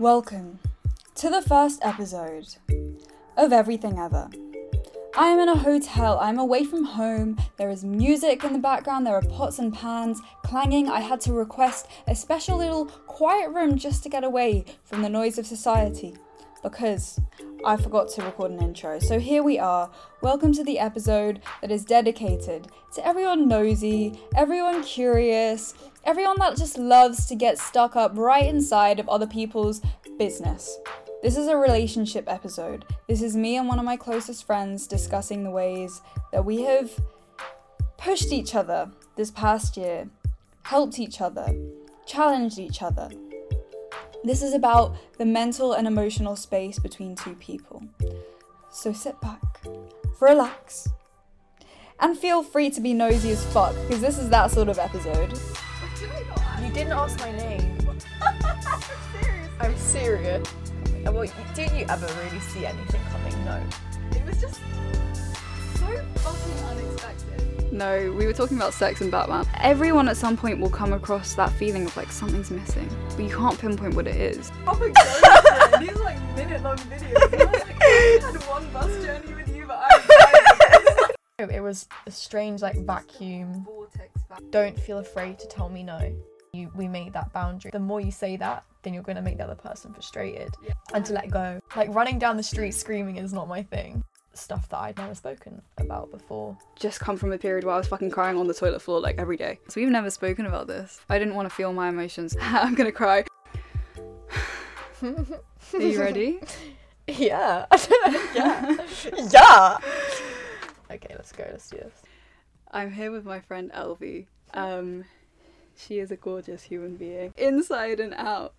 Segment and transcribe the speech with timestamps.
[0.00, 0.60] Welcome
[1.16, 2.46] to the first episode
[3.36, 4.30] of Everything Ever.
[5.14, 9.06] I am in a hotel, I'm away from home, there is music in the background,
[9.06, 10.88] there are pots and pans clanging.
[10.88, 15.10] I had to request a special little quiet room just to get away from the
[15.10, 16.16] noise of society
[16.62, 17.20] because
[17.64, 18.98] I forgot to record an intro.
[18.98, 19.90] So here we are.
[20.20, 26.78] Welcome to the episode that is dedicated to everyone nosy, everyone curious, everyone that just
[26.78, 29.80] loves to get stuck up right inside of other people's
[30.18, 30.78] business.
[31.22, 32.84] This is a relationship episode.
[33.06, 36.00] This is me and one of my closest friends discussing the ways
[36.32, 36.90] that we have
[37.98, 40.08] pushed each other this past year,
[40.62, 41.54] helped each other,
[42.06, 43.10] challenged each other.
[44.22, 47.82] This is about the mental and emotional space between two people.
[48.70, 49.40] So sit back,
[50.20, 50.88] relax,
[51.98, 55.38] and feel free to be nosy as fuck, because this is that sort of episode.
[56.62, 57.78] You didn't ask my name.
[59.60, 60.46] I'm serious.
[61.04, 63.44] Well, you- do you ever really see anything coming?
[63.44, 63.60] No.
[64.12, 64.60] It was just
[65.78, 67.49] so fucking unexpected.
[67.72, 69.46] No, we were talking about sex and Batman.
[69.60, 73.34] Everyone at some point will come across that feeling of like something's missing, but you
[73.34, 74.50] can't pinpoint what it is.
[74.66, 75.80] Oh Proper ghosting.
[75.80, 77.32] These are like minute long videos.
[77.32, 82.10] And I like, I had one bus journey with you, but I It was a
[82.10, 83.66] strange like vacuum.
[84.50, 86.12] Don't feel afraid to tell me no.
[86.52, 87.70] You, we made that boundary.
[87.70, 90.50] The more you say that, then you're gonna make the other person frustrated,
[90.92, 91.60] and to let go.
[91.76, 94.02] Like running down the street screaming is not my thing.
[94.32, 96.56] Stuff that I'd never spoken about before.
[96.76, 99.18] Just come from a period where I was fucking crying on the toilet floor like
[99.18, 99.58] every day.
[99.68, 101.00] So we've never spoken about this.
[101.08, 102.36] I didn't want to feel my emotions.
[102.40, 103.24] I'm gonna cry.
[105.02, 106.40] Are you ready?
[107.08, 107.66] Yeah.
[108.36, 108.76] yeah.
[109.32, 109.78] yeah.
[110.92, 111.44] Okay, let's go.
[111.50, 112.02] Let's do this.
[112.70, 114.26] I'm here with my friend Elvie.
[114.54, 115.04] Um,
[115.76, 118.54] she is a gorgeous human being, inside and out.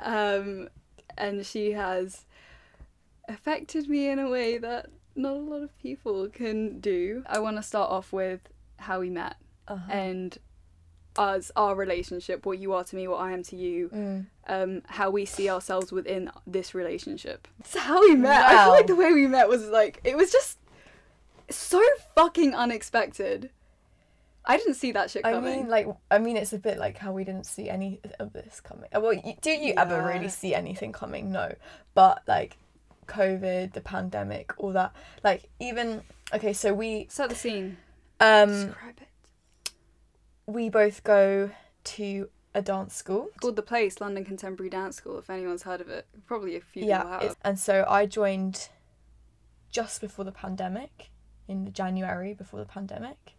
[0.00, 0.68] Um,
[1.16, 2.24] and she has
[3.28, 7.22] affected me in a way that not a lot of people can do.
[7.26, 8.40] I want to start off with
[8.78, 9.36] how we met
[9.68, 9.92] Uh-huh.
[9.92, 10.38] and
[11.16, 14.26] us, our relationship, what you are to me, what I am to you, Mm.
[14.46, 17.46] um, how we see ourselves within this relationship.
[17.64, 20.32] So how we met, I feel like the way we met was like it was
[20.32, 20.58] just
[21.50, 21.82] so
[22.14, 23.50] fucking unexpected.
[24.44, 25.52] I didn't see that shit coming.
[25.52, 28.32] I mean, like, I mean, it's a bit like how we didn't see any of
[28.32, 28.88] this coming.
[28.92, 31.30] Well, do you ever really see anything coming?
[31.30, 31.54] No,
[31.94, 32.56] but like,
[33.12, 34.92] COVID, the pandemic, all that.
[35.22, 36.02] Like, even
[36.34, 37.76] okay, so we Set the scene.
[38.20, 39.72] um Describe it.
[40.46, 41.50] we both go
[41.84, 43.28] to a dance school.
[43.40, 45.18] Called the Place, London Contemporary Dance School.
[45.18, 47.36] If anyone's heard of it, probably a few people Yeah, have.
[47.42, 48.68] and so I joined
[49.70, 51.10] just before the pandemic,
[51.48, 53.34] in January before the pandemic,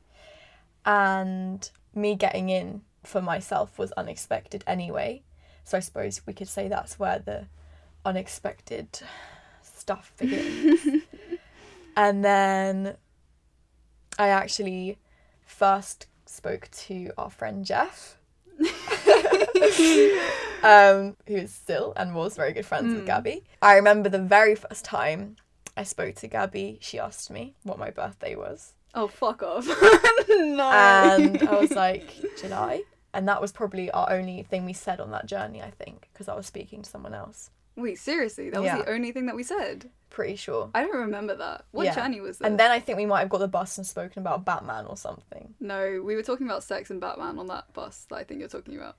[0.86, 5.22] and me getting in for myself was unexpected anyway.
[5.64, 7.48] So I suppose we could say that's where the
[8.06, 9.00] unexpected
[9.84, 11.04] stuff begins.
[11.98, 12.96] and then
[14.18, 14.98] I actually
[15.46, 18.18] first spoke to our friend Jeff.
[20.64, 23.08] um, who is still and was very good friends with Mm.
[23.08, 23.44] Gabby.
[23.62, 25.36] I remember the very first time
[25.76, 28.74] I spoke to Gabby, she asked me what my birthday was.
[28.96, 29.66] Oh fuck off!
[30.30, 30.70] no.
[30.72, 32.84] And I was like, July.
[33.14, 36.28] And that was probably our only thing we said on that journey, I think, because
[36.28, 37.50] I was speaking to someone else.
[37.76, 38.50] Wait, seriously?
[38.50, 38.78] That was Yeah.
[38.84, 39.90] the only thing that we said.
[40.10, 40.70] Pretty sure.
[40.76, 41.66] I don't remember that.
[41.72, 41.96] What Yeah.
[41.96, 42.46] journey was this?
[42.46, 44.96] And then I think we might have got the bus and spoken about Batman or
[44.96, 45.56] something.
[45.60, 48.50] No, we were talking about sex and Batman on that bus that I think you're
[48.50, 48.96] talking about.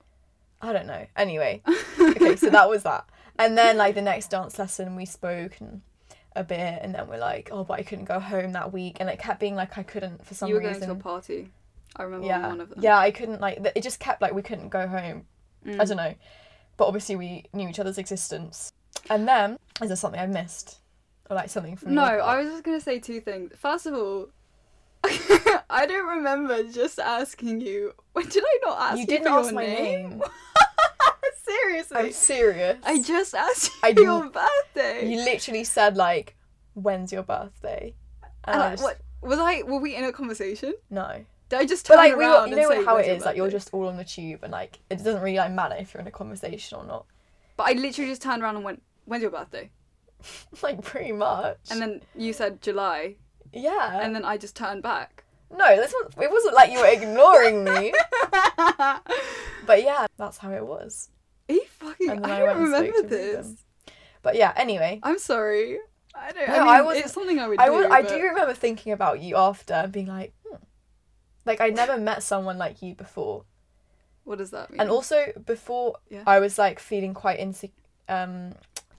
[0.61, 1.05] I don't know.
[1.15, 1.61] Anyway,
[1.99, 3.05] okay, so that was that.
[3.39, 5.81] And then like the next dance lesson, we spoke and
[6.35, 9.09] a bit, and then we're like, oh, but I couldn't go home that week, and
[9.09, 10.49] it kept being like I couldn't for some reason.
[10.49, 10.87] you were reason.
[10.89, 11.51] going to a party.
[11.95, 12.79] I remember yeah, one of them.
[12.81, 13.61] yeah, I couldn't like.
[13.61, 15.25] th- It just kept like we couldn't go home.
[15.65, 15.79] Mm.
[15.79, 16.13] I don't know,
[16.77, 18.71] but obviously we knew each other's existence.
[19.09, 20.79] And then is there something I missed,
[21.29, 21.93] or like something from?
[21.95, 22.03] No.
[22.03, 23.51] I was just gonna say two things.
[23.57, 24.29] First of all,
[25.03, 27.93] I don't remember just asking you.
[28.13, 30.09] When did I not ask You you, didn't ask my name?
[30.09, 30.23] name.
[31.43, 32.77] Seriously, I'm serious.
[32.83, 35.07] I just asked you I for your birthday.
[35.07, 36.35] You literally said like,
[36.73, 37.93] "When's your birthday?"
[38.45, 39.61] And and I I, just- what was I?
[39.61, 40.73] Were we in a conversation?
[40.89, 41.23] No.
[41.49, 42.95] Did I just But turn like we, around were, you and know say, how it
[42.97, 43.25] "When's your is.
[43.25, 45.93] Like you're just all on the tube, and like it doesn't really like matter if
[45.93, 47.05] you're in a conversation or not.
[47.57, 49.69] But I literally just turned around and went, "When's your birthday?"
[50.63, 51.57] like pretty much.
[51.69, 53.15] And then you said July,
[53.53, 53.99] yeah.
[54.01, 55.23] and then I just turned back.
[55.55, 57.93] no, this was it wasn't like you were ignoring me.
[59.65, 61.09] But yeah, that's how it was.
[61.49, 62.09] Are you fucking?
[62.09, 63.35] And I I don't went and spoke remember this.
[63.37, 63.57] Ruben.
[64.21, 64.99] But yeah, anyway.
[65.03, 65.77] I'm sorry.
[66.13, 66.47] I don't.
[66.47, 67.71] No, I mean, I wasn't- it's something I would I do.
[67.73, 70.33] was, I do remember thinking about you after and being like.
[71.45, 73.45] Like I never met someone like you before.
[74.23, 74.81] What does that mean?
[74.81, 76.23] And also before Yeah.
[76.25, 77.75] I was like feeling quite insecure
[78.09, 78.53] um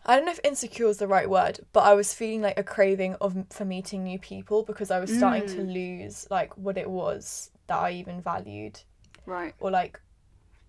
[0.09, 2.63] I don't know if insecure is the right word, but I was feeling like a
[2.63, 5.73] craving of for meeting new people because I was starting to Mm.
[5.75, 8.81] lose like what it was that I even valued
[9.27, 9.55] Right.
[9.59, 10.01] or like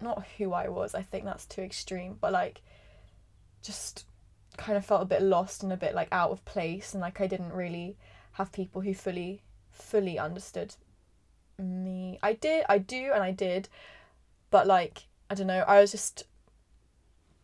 [0.02, 0.96] not who I was.
[0.96, 2.62] I think that's too extreme, but like
[3.62, 4.06] just
[4.58, 7.22] kind of felt a bit lost and a bit like out of place and like
[7.22, 7.96] I didn't really
[8.34, 10.76] have people who fully fully understood
[11.60, 12.20] me.
[12.22, 13.70] I did, I do and I did,
[14.52, 16.26] but like I don't know, I was just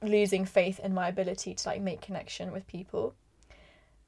[0.02, 3.16] losing faith in my ability to like make connection with people.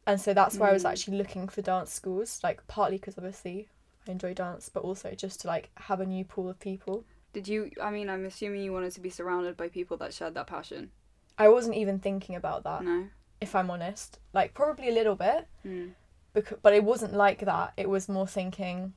[0.07, 0.89] And so that's why I was Mm.
[0.91, 3.67] actually looking for dance schools, like partly because obviously
[4.07, 7.03] I enjoy dance, but also just to like have a new pool of people.
[7.33, 7.71] Did you?
[7.81, 10.91] I mean, I'm assuming you wanted to be surrounded by people that shared that passion.
[11.37, 13.07] I wasn't even thinking about that, No.
[13.41, 14.19] if I'm honest.
[14.31, 15.93] Like probably a little bit, Mm.
[16.33, 17.73] because but it wasn't like that.
[17.75, 18.93] It was more thinking,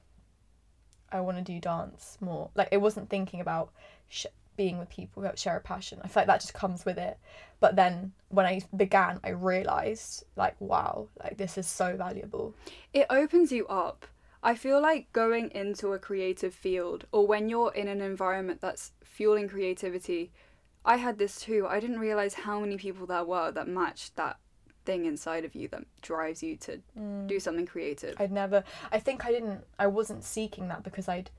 [1.11, 2.51] I want to do dance more.
[2.55, 3.71] Like it wasn't thinking about
[4.09, 4.27] sh-
[4.57, 6.01] being with people who share a passion.
[6.03, 7.17] I feel like that just comes with it.
[7.61, 12.55] But then when I began, I realized like, wow, like this is so valuable.
[12.93, 14.07] It opens you up.
[14.43, 18.93] I feel like going into a creative field or when you're in an environment that's
[19.03, 20.31] fueling creativity,
[20.85, 21.67] I had this too.
[21.69, 24.39] I didn't realize how many people there were that matched that
[24.89, 26.73] thing inside of you that drives you to
[27.27, 28.15] do something creative.
[28.19, 28.65] I'd never.
[28.91, 29.61] I think I didn't.
[29.79, 31.31] I wasn't seeking that because I'd.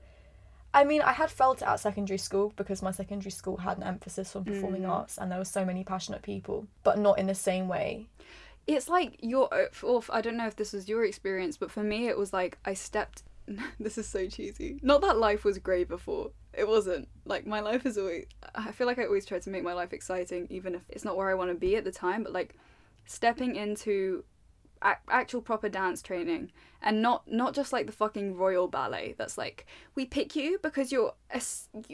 [0.72, 3.82] I mean, I had felt it at secondary school because my secondary school had an
[3.82, 4.90] emphasis on performing Mm.
[4.98, 8.06] arts, and there were so many passionate people, but not in the same way.
[8.66, 9.48] it's like your
[9.82, 12.52] or I don't know if this was your experience, but for me it was like
[12.64, 13.24] I stepped.
[13.84, 14.78] this is so cheesy.
[14.80, 16.30] Not that life was grey before.
[16.62, 17.08] It wasn't.
[17.24, 18.26] Like my life is always.
[18.54, 21.16] I feel like I always try to make my life exciting, even if it's not
[21.16, 22.22] where I want to be at the time.
[22.22, 22.54] But like
[23.10, 24.22] stepping into
[24.84, 29.36] ac- actual proper dance training and not not just like the fucking royal ballet that's
[29.36, 29.66] like
[29.96, 31.42] we pick you because you're a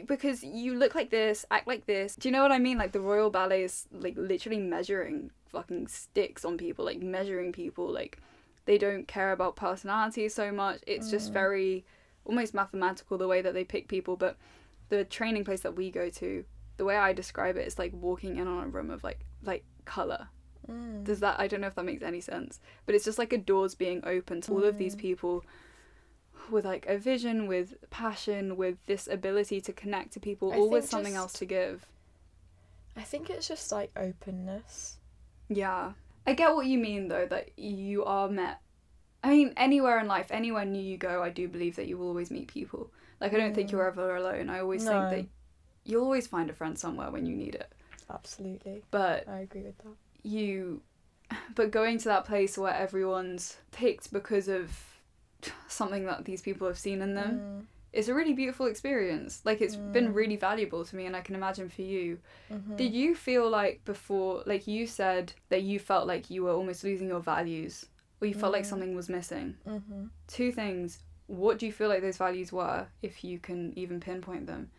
[0.05, 2.15] because you look like this act like this.
[2.15, 2.77] Do you know what i mean?
[2.77, 7.91] Like the royal ballet is like literally measuring fucking sticks on people like measuring people
[7.91, 8.19] like
[8.65, 10.81] they don't care about personality so much.
[10.85, 11.33] It's just mm.
[11.33, 11.85] very
[12.25, 14.37] almost mathematical the way that they pick people but
[14.89, 16.43] the training place that we go to
[16.75, 19.63] the way i describe it is like walking in on a room of like like
[19.85, 20.27] color
[20.69, 21.03] Mm.
[21.03, 23.37] does that I don't know if that makes any sense, but it's just like a
[23.37, 24.99] doors being open to all of these mm.
[24.99, 25.45] people
[26.49, 30.69] with like a vision, with passion, with this ability to connect to people, I all
[30.69, 31.85] with something just- else to give.
[32.95, 34.97] I think it's just like openness.
[35.49, 35.93] Yeah.
[36.25, 38.59] I get what you mean though that you are met
[39.23, 42.07] I mean anywhere in life, anywhere new you go, I do believe that you will
[42.07, 42.91] always meet people.
[43.19, 43.87] Like I don't think you're mm.
[43.87, 44.49] ever alone.
[44.49, 45.09] I always No.
[45.09, 47.71] think that you'll always find a friend somewhere when you need it.
[48.09, 49.95] Absolutely, But I agree with that.
[50.27, 50.81] You
[51.55, 54.71] but going to that place where everyone's picked because of
[55.67, 57.65] something that these people have seen in them Mm.
[57.93, 60.15] it's a really beautiful experience like it's been Mm.
[60.15, 62.19] really valuable to me and i can imagine for you
[62.51, 62.75] Mhm.
[62.77, 66.83] did you feel like before like you said that you felt like you were almost
[66.83, 67.85] losing your values
[68.19, 68.71] or you felt like Mm.
[68.71, 70.09] something was missing Mhm.
[70.27, 74.47] two things what do you feel like those values were if you can even pinpoint
[74.47, 74.71] them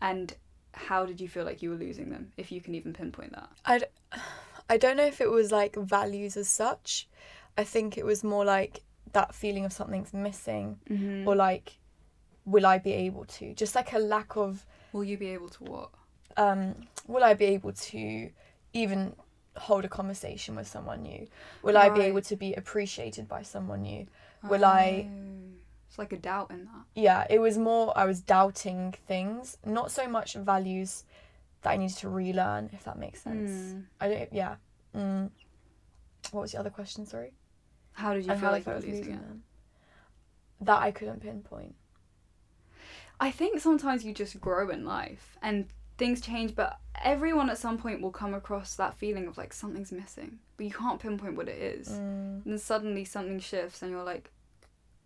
[0.00, 0.36] and
[0.74, 3.48] how did you feel like you were losing them if you can even pinpoint that
[3.64, 3.84] I, d-
[4.68, 7.08] I don't know if it was like values as such.
[7.56, 8.82] I think it was more like
[9.12, 11.28] that feeling of something's missing mm-hmm.
[11.28, 11.78] or like,
[12.44, 13.54] will I be able to?
[13.54, 15.90] Just like a lack of, will you be able to what
[16.36, 16.74] um,
[17.06, 18.30] will I be able to
[18.72, 19.14] even
[19.56, 21.26] hold a conversation with someone new?
[21.62, 24.06] Will I be able to be appreciated by someone new?
[24.48, 25.40] Will I- Oh,
[25.88, 29.92] it's like a doubt in that Yeah, it was more, I was doubting things, not
[29.92, 31.04] so much values
[31.64, 33.50] that I needed to relearn, if that makes sense.
[33.50, 33.84] Mm.
[34.00, 34.54] I don't, yeah.
[34.94, 35.30] Mm.
[36.30, 37.32] What was the other question, sorry?
[37.94, 39.42] how did you and feel like I you were felt losing them.
[40.60, 41.74] That I couldn't pinpoint.
[43.20, 45.66] I think sometimes you just grow in life and
[45.96, 49.92] things change, but everyone at some point will come across that feeling of like something's
[49.92, 51.88] missing, but you can't pinpoint what it is.
[51.88, 52.44] Mm.
[52.44, 54.32] And then suddenly something shifts and you're like,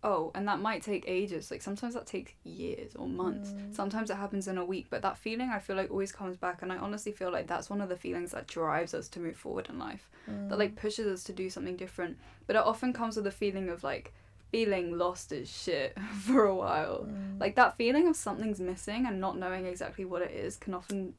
[0.03, 1.51] oh, and that might take ages.
[1.51, 3.49] Like sometimes that takes years or months.
[3.51, 3.75] Mm.
[3.75, 6.61] Sometimes it happens in a week, but that feeling I feel like always comes back.
[6.61, 9.35] And I honestly feel like that's one of the feelings that drives us to move
[9.35, 10.49] forward in life, Mm.
[10.49, 12.17] that like pushes us to do something different.
[12.47, 14.13] But it often comes with a feeling of like
[14.51, 17.05] feeling lost as shit for a while.
[17.09, 17.39] Mm.
[17.39, 21.13] Like that feeling of something's missing and not knowing exactly what it is can often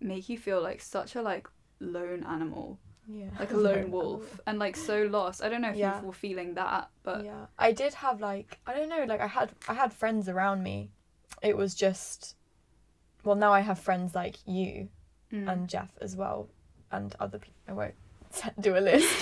[0.00, 1.48] make you feel like such a like
[1.80, 2.78] lone animal,
[3.08, 3.30] yeah.
[3.38, 5.42] like a lone wolf, and like so lost.
[5.42, 6.00] I don't know if Yeah.
[6.00, 9.26] you were feeling that, but yeah, I did have like I don't know, like I
[9.26, 10.90] had I had friends around me.
[11.42, 12.34] It was just,
[13.24, 14.88] well, now I have friends like you
[15.32, 15.50] Mm.
[15.52, 16.48] and Jeff as well,
[16.92, 17.60] and other people.
[17.68, 17.94] I won't
[18.60, 19.20] do a list,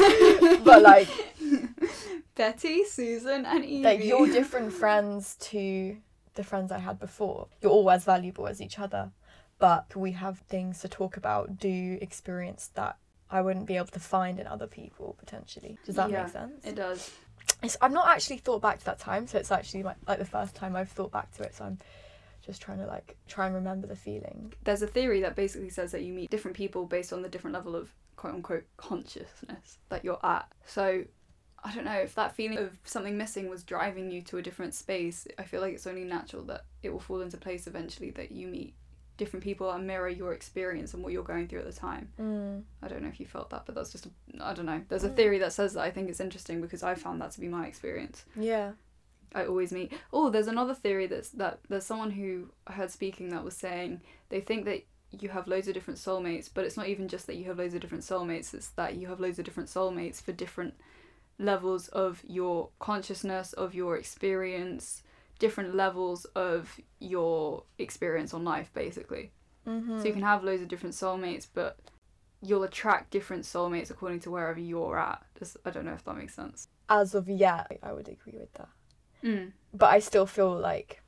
[0.64, 1.08] but like
[2.34, 3.82] Betty, Susan, and Evie.
[3.84, 5.96] like you're different friends to
[6.34, 7.46] the friends I had before.
[7.62, 9.12] You're all as valuable as each other,
[9.58, 12.96] but we have things to talk about, do experience that
[13.30, 15.78] I wouldn't be able to find in other people potentially.
[15.84, 16.64] Does that Yeah, make sense?
[16.64, 17.10] It does.
[17.62, 20.24] It's, I've not actually thought back to that time, so it's actually like, like the
[20.24, 21.54] first time I've thought back to it.
[21.54, 21.78] So I'm
[22.44, 24.52] just trying to like try and remember the feeling.
[24.64, 27.54] There's a theory that basically says that you meet different people based on the different
[27.54, 30.46] level of quote unquote consciousness that you're at.
[30.66, 31.04] So
[31.62, 34.74] I don't know if that feeling of something missing was driving you to a different
[34.74, 35.26] space.
[35.38, 38.46] I feel like it's only natural that it will fall into place eventually that you
[38.48, 38.74] meet
[39.16, 42.08] different people and mirror your experience and what you're going through at the time.
[42.20, 42.62] Mm.
[42.82, 44.82] I don't know if you felt that, but that's just, a, I don't know.
[44.88, 45.16] There's a Mm.
[45.16, 47.66] theory that says that I think it's interesting because I found that to be my
[47.66, 48.24] experience.
[48.36, 48.72] Yeah.
[49.34, 49.92] I always meet.
[50.12, 54.00] Oh, there's another theory that's that there's someone who I heard speaking that was saying
[54.28, 57.36] they think that you have loads of different soulmates, but it's not even just that
[57.36, 60.32] you have loads of different soulmates, it's that you have loads of different soulmates for
[60.32, 60.74] different
[61.38, 65.02] levels of your consciousness, of your experience,
[65.38, 69.32] different levels of your experience on life, basically.
[69.66, 69.98] Mm-hmm.
[69.98, 71.78] So you can have loads of different soulmates, but
[72.42, 75.22] you'll attract different soulmates according to wherever you're at.
[75.38, 76.68] Just, I don't know if that makes sense.
[76.88, 78.68] As of yet, I would agree with that.
[79.22, 79.52] Mm.
[79.72, 81.02] But I still feel like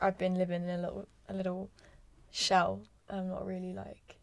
[0.00, 1.70] I've been living in a little a little
[2.32, 2.82] shell.
[3.08, 4.16] I'm not really like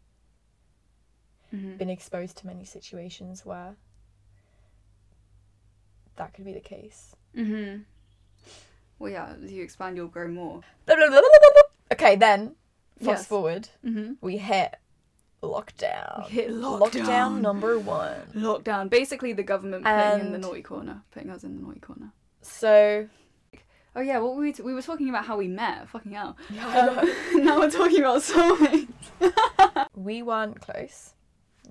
[1.50, 3.74] hmm been exposed to many situations where
[6.16, 7.16] that could be the case.
[7.34, 7.76] hmm
[8.98, 10.60] Well, yeah, as you expand, you'll grow more.
[11.90, 12.54] Okay, then
[12.98, 13.26] fast Yes.
[13.26, 14.14] forward, Mm-hmm.
[14.20, 14.74] we hit
[15.42, 16.26] lockdown.
[16.26, 17.40] We hit Lockdown lockdown.
[17.40, 18.16] number one.
[18.34, 18.90] Lockdown.
[18.90, 22.12] Basically, the government putting in the And- naughty corner, putting us in the naughty corner.
[22.42, 23.08] So
[23.96, 24.52] Oh yeah, what were we?
[24.52, 25.88] T- we were talking about how we met.
[25.88, 26.36] Fucking hell.
[26.50, 27.10] Um,
[27.44, 28.86] now we're talking about soulmates.
[29.96, 31.14] we weren't close.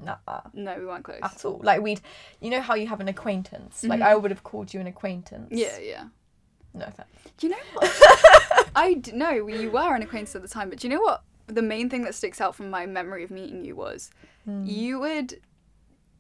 [0.04, 0.18] Nah.
[0.54, 1.20] No, we weren't close.
[1.24, 1.62] At all.
[1.64, 2.02] Like we'd
[2.42, 3.84] you know how you have an acquaintance?
[3.84, 4.06] Like Mhm.
[4.06, 5.50] I would have called you an acquaintance.
[5.52, 6.04] Yeah, yeah.
[6.78, 7.08] No offense.
[7.38, 8.70] Do you know what?
[8.76, 11.24] I d- no, you were an acquaintance at the time, but do you know what?
[11.48, 14.10] The main thing that sticks out from my memory of meeting you was
[14.48, 14.66] Mm.
[14.66, 15.42] you would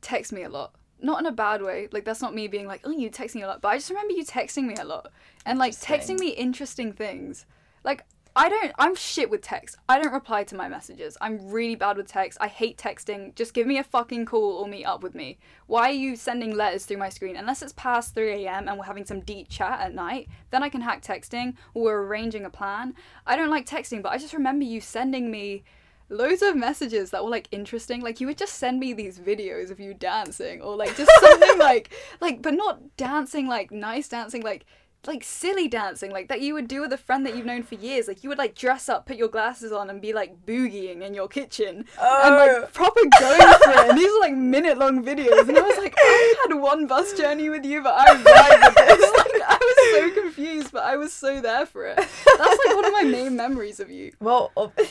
[0.01, 0.73] text me a lot.
[1.01, 1.87] Not in a bad way.
[1.91, 3.61] Like that's not me being like, oh, you text me a lot.
[3.61, 5.11] But I just remember you texting me a lot
[5.45, 7.45] and like texting me interesting things.
[7.83, 8.03] Like
[8.37, 8.71] I don't.
[8.77, 9.77] I'm shit with text.
[9.89, 11.17] I don't reply to my messages.
[11.19, 12.37] I'm really bad with text.
[12.39, 13.33] I hate texting.
[13.33, 15.39] Just give me a fucking call or meet up with me.
[15.65, 17.35] Why are you sending letters through my screen?
[17.35, 18.67] Unless it's past 3 a.m.
[18.67, 22.03] and we're having some deep chat at night, then I can hack texting or we're
[22.03, 22.93] arranging a plan.
[23.25, 25.63] I don't like texting, but I just remember you sending me
[26.09, 29.71] loads of messages that were like interesting like you would just send me these videos
[29.71, 31.89] of you dancing or like just something like
[32.21, 34.65] like but not dancing like nice dancing like
[35.05, 37.75] like silly dancing like that you would do with a friend that you've known for
[37.75, 41.01] years like you would like dress up put your glasses on and be like boogieing
[41.01, 42.59] in your kitchen and Oh.
[42.61, 45.77] like proper going for it and these are like minute long videos and I was
[45.77, 48.25] like I had one bus journey with you but I this
[49.17, 52.83] like I was so confused but I was so there for it that's like one
[52.85, 54.87] of my main memories of you Well, ob- at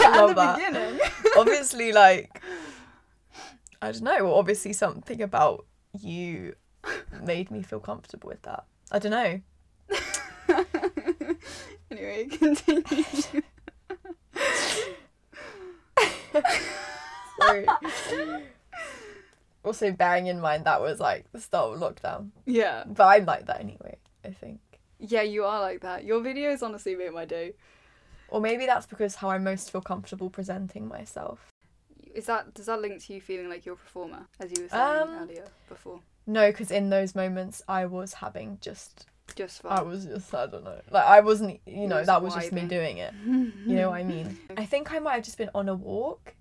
[0.00, 0.56] I love the that.
[0.58, 1.00] beginning
[1.36, 2.40] obviously, like,
[3.82, 4.32] I don't know.
[4.34, 5.66] Obviously, something about
[6.00, 6.54] you
[7.22, 8.64] made me feel comfortable with that.
[8.92, 9.40] I don't know.
[11.90, 12.82] anyway, continue.
[17.40, 17.66] Sorry.
[19.64, 22.84] also, bearing in mind that was like the start of lockdown, yeah.
[22.86, 23.96] but I'm like that anyway.
[24.24, 24.60] I think,
[24.98, 26.04] Yeah, you are like that.
[26.04, 27.52] Your videos honestly made my day.
[28.28, 31.52] or maybe that's because how I most feel comfortable presenting myself.
[32.14, 34.68] Is that does that link to you feeling like you're a performer, as you were
[34.70, 36.00] saying Um, earlier before?
[36.26, 40.64] No, because in those moments I was having just, Just I was just, I don't
[40.64, 43.12] know, like I wasn't, you know, was that was just me doing it.
[43.24, 44.38] You know what I mean?
[44.56, 46.34] I think I might have just been on a walk.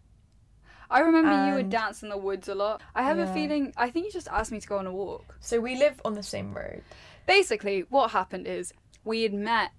[0.90, 2.82] I remember you would dance in the woods a lot.
[2.94, 3.74] I have a feeling.
[3.76, 5.36] I think you just asked me to go on a walk.
[5.40, 6.84] So we live on the same road.
[7.26, 8.72] Basically, what happened is
[9.04, 9.72] we had met,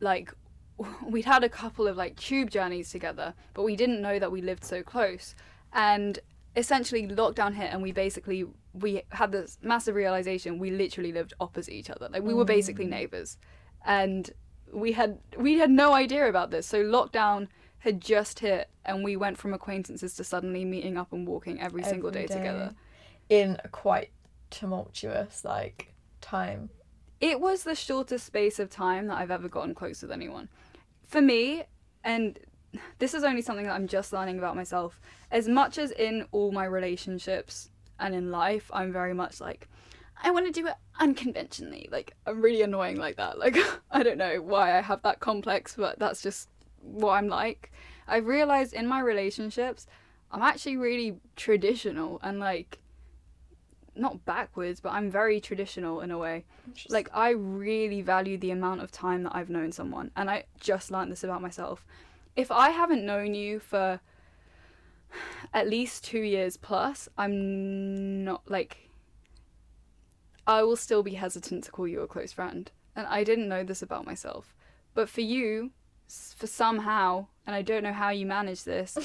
[0.00, 0.32] like,
[1.06, 4.40] we'd had a couple of like tube journeys together, but we didn't know that we
[4.40, 5.34] lived so close.
[5.74, 6.18] And
[6.56, 10.58] essentially, lockdown hit, and we basically we had this massive realization.
[10.58, 12.08] We literally lived opposite each other.
[12.10, 12.90] Like we were basically mm.
[12.90, 13.36] neighbors,
[13.84, 14.30] and
[14.72, 16.66] we had we had no idea about this.
[16.66, 17.48] So lockdown
[17.78, 21.84] had just hit, and we went from acquaintances to suddenly meeting up and walking every,
[21.84, 22.74] single day together.
[23.28, 24.10] in a quite
[24.50, 26.70] tumultuous like time.
[27.20, 30.48] it was the shortest space of time that I've ever gotten close with anyone.
[31.06, 31.64] For me,
[32.02, 32.38] and
[32.98, 36.52] this is only something that I'm just learning about myself, as much as in all
[36.52, 39.68] my relationships and in life, I'm very much like,
[40.22, 41.88] I want to do it unconventionally.
[41.90, 43.38] Like, I'm really annoying like that.
[43.38, 43.56] Like,
[43.90, 46.48] I don't know why I have that complex, but that's just
[46.80, 47.72] what I'm like.
[48.08, 49.86] I've realized in my relationships,
[50.30, 52.78] I'm actually really traditional and like,
[53.94, 56.44] not backwards, but I'm very traditional in a way
[56.88, 60.90] like I really value the amount of time that I've known someone and I just
[60.90, 61.84] learned this about myself.
[62.36, 64.00] If I haven't known you for
[65.52, 68.90] at least two years plus, I'm not like.
[70.46, 72.70] I will still be hesitant to call you a close friend.
[72.94, 74.54] And I didn't know this about myself.
[74.94, 75.72] But for you,
[76.08, 78.96] for somehow, and I don't know how you manage this,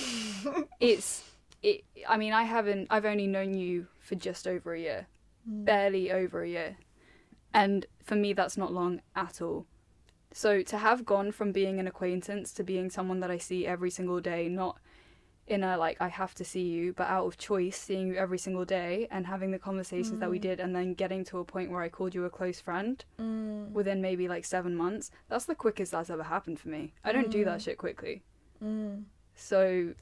[0.80, 1.24] it's.
[1.64, 2.88] It, I mean, I haven't.
[2.90, 5.08] I've only known you for just over a year,
[5.48, 5.64] hmm.
[5.64, 6.78] barely over a year,
[7.54, 9.68] and for me, that's not long at all.
[10.34, 13.90] So to have gone from being an acquaintance to being someone that I see every
[13.92, 14.78] single day, not
[15.48, 18.38] in a like I have to see you, but out of choice, seeing you every
[18.38, 20.42] single day and having the conversations that we Mm.
[20.42, 23.72] did, and then getting to a point where I called you a close friend Mm.
[23.72, 25.12] within maybe like seven months.
[25.28, 26.94] That's the quickest that's ever happened for me.
[27.04, 27.64] I don't do that Mm.
[27.64, 28.24] shit quickly.
[28.64, 29.06] Mm.
[29.34, 29.94] So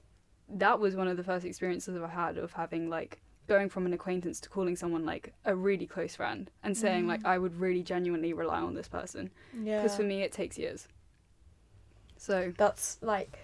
[0.50, 3.94] that was one of the first experiences I've had of having like going from an
[3.94, 7.34] acquaintance to calling someone like a really close friend and saying like Mm.
[7.34, 9.82] I would really genuinely rely on this person Yeah.
[9.82, 10.88] because for me it takes years.
[12.18, 13.38] So that's like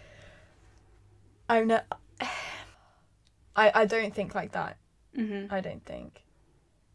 [1.49, 1.85] I'm not
[3.55, 4.77] I I don't think like that.
[5.17, 6.23] mhm, I don't think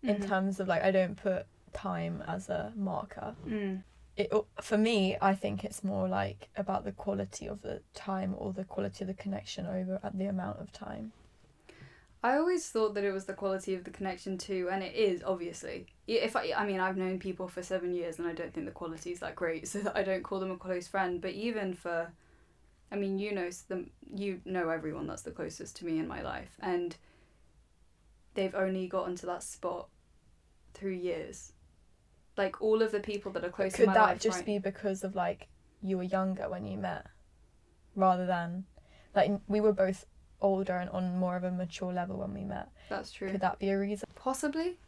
[0.02, 3.34] in mhm, terms of like I don't put time as a marker.
[3.46, 3.82] mm,
[4.16, 8.52] It for me, I think it's more like about the quality of the time or
[8.52, 11.12] the quality of the connection over at the amount of time.
[12.22, 15.22] I always thought that it was the quality of the connection too, and it is
[15.24, 15.86] obviously.
[16.06, 18.72] If I, I mean, I've known people for seven years, and I don't think the
[18.72, 21.20] quality is that great, so that I don't call them a close friend.
[21.20, 22.12] But even for,
[22.92, 26.20] I mean, you know them, you know everyone that's the closest to me in my
[26.20, 26.94] life, and
[28.34, 29.88] they've only gotten to that spot
[30.74, 31.52] through years.
[32.36, 34.46] Like all of the people that are close Could in my that life, just right-
[34.46, 35.48] be because of like
[35.82, 37.06] you were younger when you met,
[37.94, 38.64] rather than
[39.14, 40.04] like we were both
[40.40, 42.68] older and on more of a mature level when we met?
[42.88, 43.30] That's true.
[43.30, 44.08] Could that be a reason?
[44.14, 44.78] Possibly.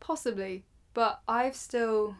[0.00, 0.64] Possibly.
[0.94, 2.16] But I've still.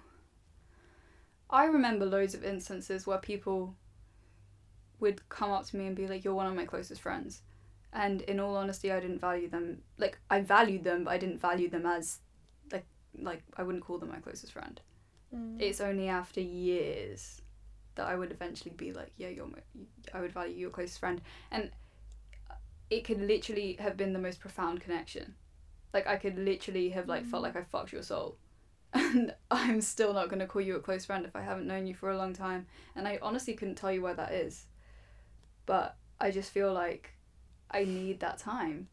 [1.49, 3.76] I remember loads of instances where people
[4.99, 7.42] would come up to me and be like, You're one of my closest friends.
[7.92, 9.82] And in all honesty, I didn't value them.
[9.96, 12.18] Like, I valued them, but I didn't value them as,
[12.70, 12.85] like,
[13.18, 14.81] like I wouldn't call them my closest friend.
[15.35, 15.61] Mm.
[15.61, 17.40] It's only after years
[17.94, 19.59] that I would eventually be like, yeah, you're my,
[20.14, 21.70] I would value your closest friend, and
[22.90, 25.35] it could literally have been the most profound connection.
[25.92, 28.37] Like I could literally have like felt like I fucked your soul,
[28.92, 31.94] and I'm still not gonna call you a close friend if I haven't known you
[31.94, 34.66] for a long time, and I honestly couldn't tell you why that is,
[35.64, 37.11] but I just feel like
[37.70, 38.88] I need that time,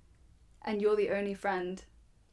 [0.64, 1.84] and you're the only friend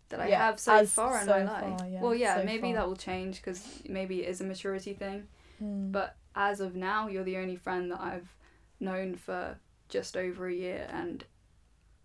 [0.08, 1.78] that I Yeah, have so far in so my life.
[1.78, 2.74] far, yeah, well, yeah, so maybe far.
[2.74, 5.26] that will change because maybe it is a maturity thing.
[5.62, 5.92] Mm.
[5.92, 8.28] But as of now, you're the only friend that I've
[8.78, 11.24] known for just over a year and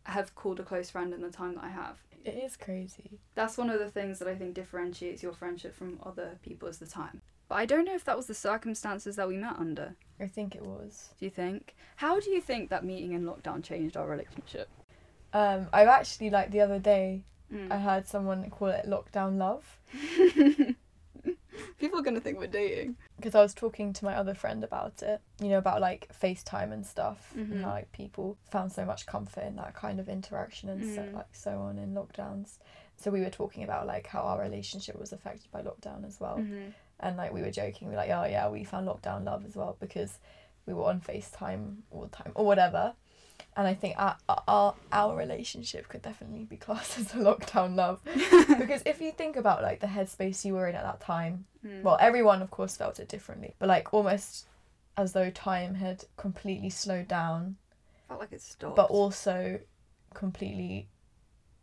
[0.05, 1.97] have called a close friend in the time that I have.
[2.23, 3.19] it is crazy.
[3.35, 6.79] That's one of the things that I think differentiates your friendship from other people is
[6.79, 7.21] the time.
[7.47, 9.95] But I don't know if that was the circumstances that we met under.
[10.19, 11.09] I think it was.
[11.19, 11.75] Do you think?
[11.97, 14.69] How do you think that meeting in lockdown changed our relationship?
[15.33, 17.71] Um, I've actually like the other day Mm.
[17.71, 19.77] I heard someone call it lockdown love
[21.79, 22.95] People are gonna think we're dating.
[23.17, 25.21] because I was talking to my other friend about it.
[25.41, 27.51] You know about like FaceTime and stuff Mhm.
[27.51, 31.01] and how like people found so much comfort in that kind of interaction and so
[31.01, 31.13] Mm.
[31.13, 32.57] like so on in lockdowns.
[32.97, 36.37] So we were talking about like how our relationship was affected by lockdown as well.
[36.37, 36.69] Mm-hmm.
[37.01, 39.75] and like we were joking, we're like, oh yeah, we found lockdown love as well
[39.81, 40.17] because
[40.65, 42.93] we were on FaceTime all the time or whatever.
[43.57, 47.99] And I think our, our our relationship could definitely be classed as a lockdown love
[48.59, 51.81] because if you think about like the headspace you were in at that time, Mm.
[51.81, 54.45] well, everyone of course felt it differently, but like almost
[54.97, 57.55] as though time had completely slowed down,
[58.07, 58.75] felt like it stopped.
[58.75, 59.59] but also
[60.13, 60.87] completely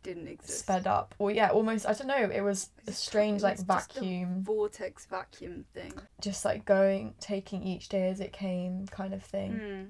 [0.03, 0.59] didn't exist.
[0.59, 1.15] sped up.
[1.19, 2.29] Or yeah, almost I don't know.
[2.29, 4.43] It was a strange like it's vacuum.
[4.43, 5.93] vortex vacuum thing.
[6.21, 9.87] just like going taking each day as it came kind of thing Mm.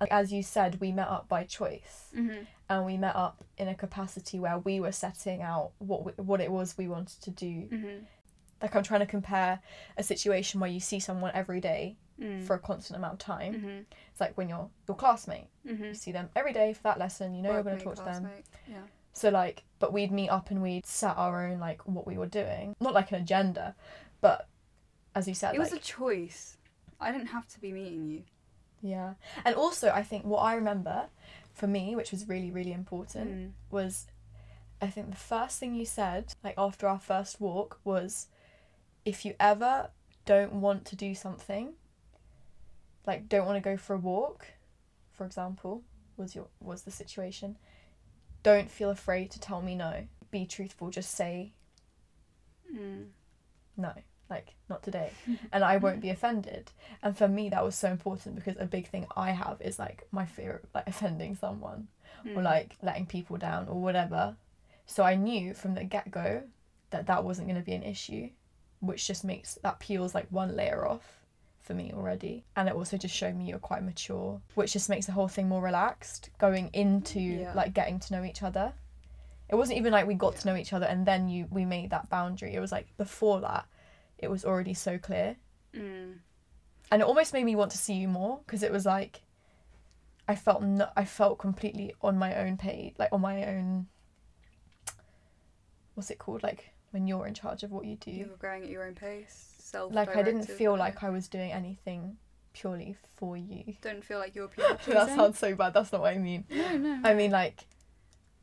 [0.00, 2.42] Like, as you said we met up by choice Mm-hmm.
[2.70, 6.40] and we met up in a capacity where we were setting out what we, what
[6.40, 8.04] it was we wanted to do Mm-hmm.
[8.62, 9.60] like i'm trying to compare
[9.96, 12.42] a situation where you see someone every day Mm.
[12.44, 13.78] for a constant amount of time mm-hmm.
[14.10, 15.84] it's like when you're your classmate Mm-hmm.
[15.84, 18.02] you see them every day for that lesson you know you're going to talk to
[18.02, 18.28] them
[18.68, 18.78] Yeah.
[19.12, 22.26] so like but we'd meet up and we'd set our own like what we were
[22.26, 23.76] doing not like an agenda
[24.20, 24.48] but
[25.14, 26.56] as you said It was a choice.
[27.00, 28.22] I didn't have to be meeting you.
[28.80, 29.14] Yeah.
[29.44, 31.08] And also, I think what I remember
[31.52, 33.52] for me, which was really, really important, Mm.
[33.70, 34.06] was
[34.80, 38.28] I think the first thing you said, like after our first walk, was
[39.04, 39.90] if you ever
[40.24, 41.74] don't want to do something,
[43.06, 44.46] like don't want to go for a walk,
[45.12, 45.82] for example,
[46.16, 47.56] was your was the situation,
[48.44, 50.06] don't feel afraid to tell me no.
[50.30, 51.52] Be truthful, just say
[52.72, 53.08] Mm.
[53.76, 53.92] no.
[54.30, 55.10] Like not today.
[55.52, 56.70] And i won't be offended.
[57.02, 60.06] And for me that was so important because a big thing i have is like
[60.10, 61.88] my fear of like offending someone
[62.34, 62.44] or Mm.
[62.44, 64.36] like letting people down or whatever.
[64.86, 66.42] So i knew from the get-go
[66.90, 68.30] that that wasn't going to be an issue
[68.80, 71.06] which just makes that peels like one layer off
[71.60, 72.44] for me already.
[72.56, 75.48] And it also just showed me you're quite mature which just makes the whole thing
[75.48, 77.52] more relaxed going into Yeah.
[77.54, 78.72] like getting to know each other.
[79.50, 81.90] It wasn't even like we got to know each other and then you we made
[81.90, 82.54] that boundary.
[82.54, 83.66] It was like before that
[84.18, 85.36] it was already so clear
[85.74, 86.14] Mm.
[86.90, 89.20] and it almost made me want to see you more because it was like
[90.26, 93.86] I felt no, I felt completely on my own page, like on my own.
[95.94, 96.42] What's it called?
[96.42, 98.10] Like when you're in charge of what you do.
[98.10, 99.94] You were going at your own pace, self.
[99.94, 102.16] like I didn't feel like I was doing anything
[102.54, 103.74] purely for you.
[103.82, 105.74] Don't feel like you were people that sounds so bad.
[105.74, 106.44] That's not what I mean.
[106.50, 107.00] No, no.
[107.04, 107.66] I mean like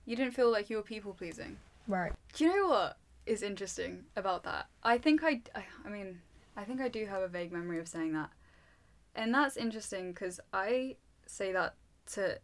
[0.05, 1.57] you didn't feel like you were people pleasing.
[1.87, 2.13] right.
[2.33, 4.67] Do you know what is interesting about that?
[4.83, 6.21] I think I, I, I mean,
[6.55, 8.29] I think I do have a vague memory of saying that.
[9.15, 11.75] And that's interesting because I say that
[12.13, 12.37] to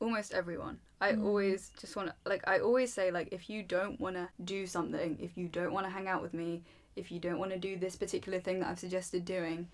[0.00, 0.78] almost everyone.
[1.00, 1.24] I Mm.
[1.24, 4.66] always just want to, like, I always say, like, if you don't want to do
[4.66, 6.62] something, if you don't want to hang out with me,
[6.96, 9.68] if you don't want to do this particular thing that I've suggested doing,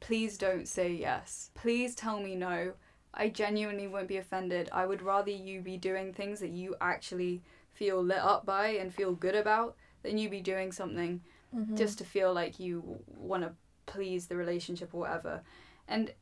[0.00, 1.50] please don't say yes.
[1.54, 2.72] Please tell me no.
[3.14, 4.68] I genuinely won't be offended.
[4.72, 7.42] I would rather you be doing things that you actually
[7.76, 11.20] feel lit up by and feel good about then you'd be doing something
[11.54, 11.76] Mhm.
[11.76, 13.52] just to feel like you want to
[13.86, 15.42] please the relationship or whatever.
[15.88, 16.12] And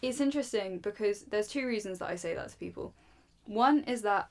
[0.00, 2.94] it's interesting because there's two reasons that I say that to people.
[3.46, 4.30] One is that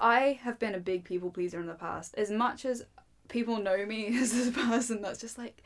[0.00, 2.14] I have been a big people pleaser in the past.
[2.16, 2.84] As much as
[3.28, 5.62] people know me as this person that's just like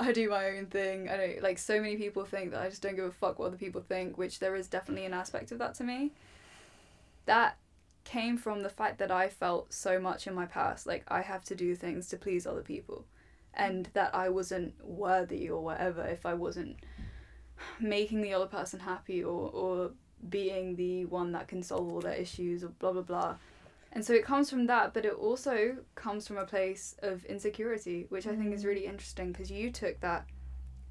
[0.00, 1.08] I do my own thing.
[1.08, 3.46] I don't like so many people think that I just don't give a fuck what
[3.46, 6.12] other people think, which there is definitely an aspect of that to me.
[7.26, 7.56] That
[8.08, 11.44] came from the fact that I felt so much in my past like I have
[11.44, 13.04] to do things to please other people
[13.52, 16.76] and that I wasn't worthy or whatever if I wasn't
[17.78, 19.90] making the other person happy or, or
[20.26, 23.36] being the one that can solve all their issues or blah blah blah.
[23.92, 28.06] And so it comes from that, but it also comes from a place of insecurity,
[28.08, 28.68] which I think is mm.
[28.68, 30.24] really interesting because you took that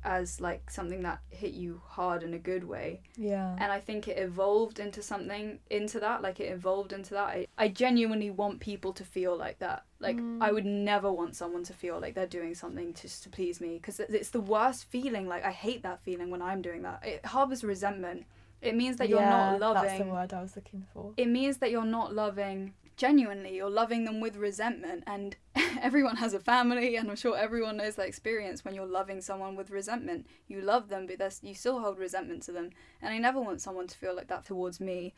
[0.03, 3.55] as like something that hit you hard in a good way Yeah.
[3.59, 7.47] and I think it evolved into something into that like it evolved into that I,
[7.57, 10.41] I genuinely want people to feel like that like Mm.
[10.41, 13.75] I would never want someone to feel like they're doing something just to please me
[13.77, 17.25] because it's the worst feeling like I hate that feeling when I'm doing that it
[17.25, 18.25] harbors resentment
[18.61, 21.13] it means that you're Yeah, not That's the word I was looking for.
[21.17, 25.37] it means that you're not loving genuinely you're loving them with resentment and
[25.81, 29.55] everyone has a family and i'm sure everyone knows that experience when you're loving someone
[29.55, 33.39] with resentment you love them but you still hold resentment to them and i never
[33.39, 35.13] want someone to feel like that towards me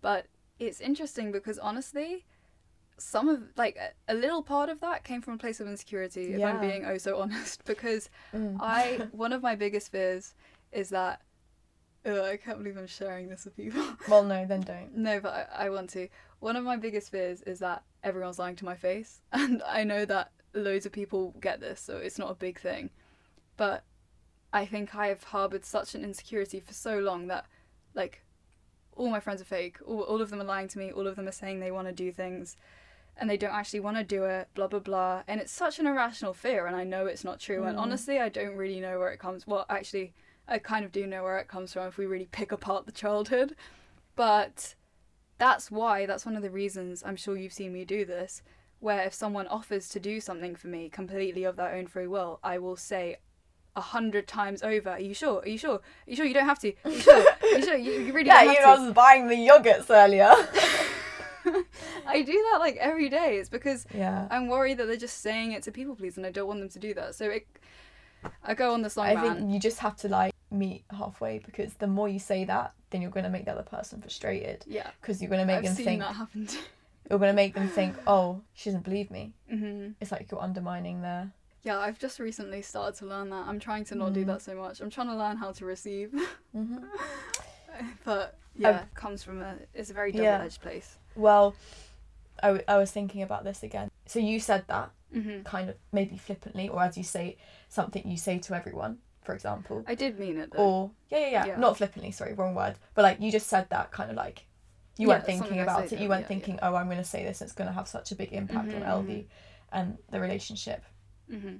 [0.00, 0.26] but
[0.58, 2.26] it's interesting because honestly
[2.98, 6.34] some of like a, a little part of that came from a place of insecurity
[6.34, 8.56] if i'm being oh so honest because Mm.
[8.60, 10.34] i one of my biggest fears
[10.72, 11.22] is that
[12.04, 14.96] Ugh, i can't believe i'm sharing this with people well, no, then don't.
[14.96, 16.08] no, but I, I want to.
[16.40, 19.20] One of my biggest fears is that everyone's lying to my face.
[19.32, 22.90] And I know that loads of people get this, so it's not a big thing.
[23.56, 23.84] But
[24.52, 27.44] I think I have harbored such an insecurity for so long that,
[27.94, 28.22] like,
[28.96, 29.76] all my friends are fake.
[29.86, 30.90] All, all of them are lying to me.
[30.90, 32.56] All of them are saying they want to do things
[33.16, 35.22] and they don't actually want to do it, blah, blah, blah.
[35.28, 37.64] And it's such an irrational fear, and I know it's not true.
[37.64, 37.80] And Mm.
[37.82, 40.14] honestly, I don't really know where it comes Well, actually,
[40.48, 42.92] I kind of do know where it comes from if we really pick apart the
[42.92, 43.54] childhood.
[44.16, 44.74] But
[45.40, 48.42] that's why, that's one of the reasons I'm sure you've seen me do this,
[48.78, 52.38] where if someone offers to do something for me completely of their own free will,
[52.44, 53.16] I will say
[53.74, 55.40] a hundred times over, Are you sure?
[55.40, 55.76] Are you sure?
[55.76, 56.72] Are you sure you don't have to?
[56.84, 57.24] Are you sure?
[57.42, 57.76] Are you sure?
[57.76, 60.30] You, you really Yeah, don't you have know, I was buying the yogurts earlier.
[62.06, 63.36] I do that like every day.
[63.38, 64.28] It's because yeah.
[64.30, 66.68] I'm worried that they're just saying it to people please and I don't want them
[66.68, 67.14] to do that.
[67.14, 67.46] So it,
[68.44, 69.38] I go on the long I rant.
[69.38, 73.02] think you just have to like meet halfway because the more you say that, then
[73.02, 75.64] you're going to make the other person frustrated yeah, because you're going to make I've
[75.64, 76.46] them seen think that happen.
[76.46, 76.58] too.
[77.10, 79.32] you're going to make them think, oh, she doesn't believe me.
[79.48, 81.30] hmm It's like you're undermining their.
[81.62, 83.46] Yeah, I've just recently started to learn that.
[83.46, 84.28] I'm trying to not do Mm.
[84.28, 84.80] that so much.
[84.80, 86.10] I'm trying to learn how to receive.
[86.52, 86.76] hmm
[88.04, 90.32] but yeah, it comes from a it's a very yeah.
[90.32, 90.96] double edged place.
[91.14, 91.54] Well,
[92.42, 93.90] I, w- I was thinking about this again.
[94.06, 97.36] So you said that hmm kind of maybe flippantly, or as you say,
[97.68, 99.84] something you say to everyone, for example.
[99.86, 100.58] I did mean it though.
[100.58, 101.56] Or yeah, yeah, yeah, Yeah.
[101.58, 102.10] not flippantly.
[102.12, 102.76] Sorry, wrong word.
[102.94, 104.46] But like you just said that kind of like
[104.98, 105.98] you Yeah, weren't thinking about it.
[105.98, 107.40] You weren't yeah, thinking, oh, I'm going to say this.
[107.42, 109.26] It's going to have such a big impact Mhm, on Elvie
[109.72, 110.84] and the relationship.
[111.30, 111.56] hmm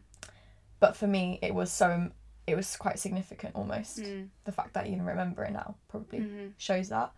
[0.79, 2.11] But for me, it was so
[2.47, 3.99] it was quite significant almost.
[3.99, 4.29] Mm.
[4.45, 7.13] The fact that you even remember it now probably hmm shows that.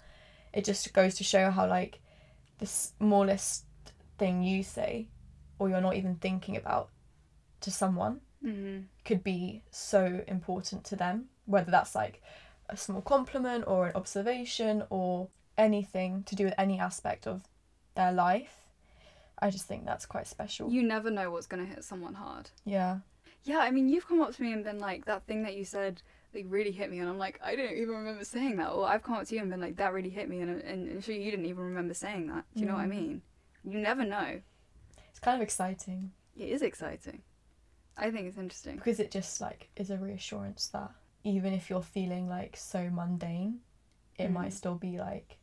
[0.53, 2.01] It just goes to show how like
[2.59, 3.65] the smallest
[4.19, 5.09] thing you say,
[5.59, 6.91] or you're not even thinking about,
[7.61, 8.81] to someone Mm-hmm.
[9.05, 12.23] could be so important to them, whether that's like
[12.69, 15.29] a small compliment or an observation or
[15.59, 17.43] anything to do with any aspect of
[17.95, 18.59] their life.
[19.41, 20.71] I just think that's quite special.
[20.71, 22.51] You never know what's gonna hit someone hard.
[22.65, 22.99] yeah.
[23.45, 25.65] Yeah, I mean, you've come up to me and been like, that thing that you
[25.65, 26.01] said,
[26.33, 27.01] like, really hit me.
[27.01, 28.69] And I'm like, I don't even remember saying that.
[28.71, 30.43] Or I've come up to you and been like, that really hit me.
[30.43, 32.45] And, and, and sure, you didn't even remember saying that.
[32.55, 32.91] Do you know what I Mm.
[32.91, 33.23] mean?
[33.65, 34.41] You never know.
[35.11, 37.23] It's kind of exciting It is exciting.
[37.97, 38.77] I think it's interesting.
[38.77, 40.91] because it just like is a reassurance that
[41.25, 43.61] even if you're feeling like so mundane,
[44.19, 44.33] it Mhm.
[44.33, 45.39] might still be like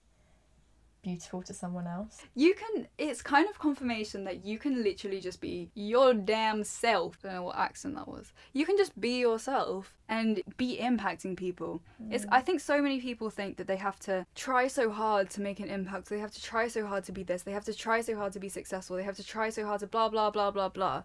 [1.01, 2.23] beautiful to someone else.
[2.35, 7.19] You can, it's kind of confirmation that you can literally just be your damn self.
[7.23, 8.33] I don't know what accent that was.
[8.51, 11.81] You can just be yourself and be impacting people.
[12.11, 15.41] It's, I think so many people think that they have to try so hard to
[15.41, 16.09] make an impact.
[16.09, 17.43] They have to try so hard to be this.
[17.43, 18.97] They have to try so hard to be successful.
[18.97, 21.03] They have to try so hard to blah, blah, blah, blah, blah.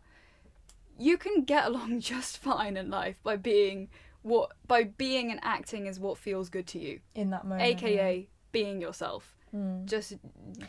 [0.99, 3.89] You can get along just fine in life by being
[4.23, 7.01] what, by being and acting is what feels good to you.
[7.15, 7.63] in that moment.
[7.63, 9.35] AKA being yourself.
[9.55, 9.85] Mm.
[9.85, 10.15] just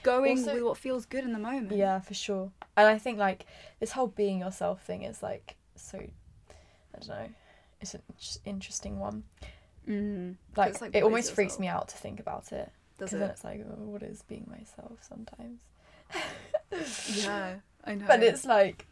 [0.04, 1.72] going Also- with what feels good in the moment.
[1.72, 2.52] Yeah, for sure.
[2.78, 3.48] And I think like
[3.80, 7.30] this whole being yourself thing is like so I don't know.
[7.82, 8.02] It's an
[8.46, 9.24] interesting one.
[9.88, 10.36] Mm.
[10.56, 13.44] Like, like, it almost is freaks me out to think about it because then it's
[13.44, 15.62] like oh, what is being myself sometimes.
[17.16, 18.06] Yeah, I know.
[18.08, 18.86] But it's like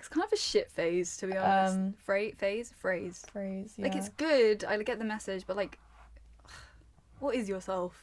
[0.00, 1.74] it's kind of a shit phase to be honest.
[1.74, 3.24] Um, Phra- phase, phrase.
[3.32, 3.74] phrase.
[3.76, 3.84] Yeah.
[3.86, 4.64] Like it's good.
[4.64, 5.78] I get the message, but like,
[7.20, 8.02] what is yourself?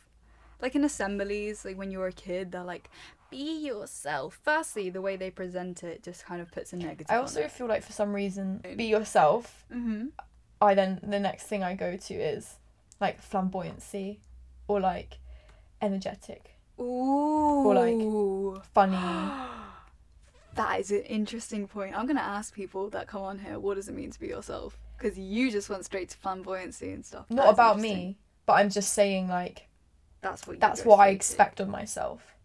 [0.61, 2.89] Like in assemblies, like when you're a kid, they're like,
[3.29, 4.39] be yourself.
[4.43, 7.07] Firstly, the way they present it just kind of puts a negative.
[7.09, 9.65] I also feel like for some reason be yourself.
[9.73, 10.07] Mm-hmm.
[10.61, 12.55] I then the next thing I go to is
[12.99, 14.17] like flamboyancy
[14.67, 15.19] or like
[15.81, 17.73] energetic, Ooh.
[17.73, 19.46] like- funny.
[20.57, 21.97] That is an interesting point.
[21.97, 24.77] I'm gonna ask people that come on here, what does it mean to be yourself?
[24.97, 27.25] Because you just went straight to flamboyancy and stuff.
[27.29, 29.67] Not about me, but I'm just saying like
[30.21, 30.53] That's what.
[30.53, 31.15] You that's what I straight to.
[31.15, 32.35] expect of myself.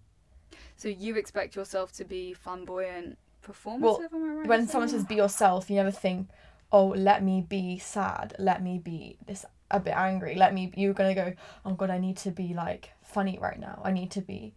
[0.77, 3.81] So you expect yourself to be flamboyant, performative.
[3.81, 6.29] Well, right when someone saying says be yourself, you never think,
[6.71, 10.73] oh, let me be sad, let me be this a bit angry, let me.
[10.77, 11.33] You're gonna go,
[11.65, 13.81] oh god, I need to be like funny right now.
[13.85, 14.55] I need to be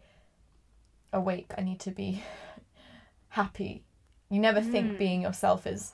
[1.14, 1.54] awake.
[1.58, 2.22] I need to be
[3.36, 3.84] happy.
[4.30, 4.98] You never think Mm.
[4.98, 5.94] being yourself is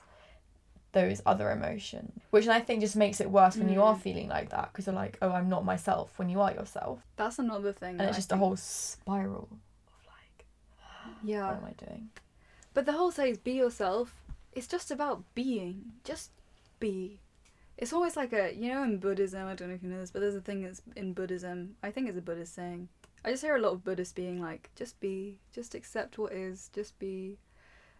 [0.92, 4.00] those other emotions, which I think just makes it worse when you are Mm.
[4.00, 7.00] feeling like that because you're like, oh, I'm not myself when you are yourself.
[7.16, 7.94] That's another thing.
[7.98, 10.46] and it's I just a whole spiral of like,
[11.22, 11.48] Yeah.
[11.48, 12.10] what am I doing?
[12.74, 14.22] But the whole says be yourself.
[14.52, 15.92] It's just about being.
[16.04, 16.30] Just
[16.78, 17.18] be.
[17.78, 19.46] It's always like a you know in Buddhism.
[19.48, 21.76] I don't know if you know this, but there's a thing that's in Buddhism.
[21.82, 22.88] I think it's a Buddhist saying.
[23.24, 26.70] I just hear a lot of Buddhists being like, just be, just accept what is,
[26.72, 27.38] just be,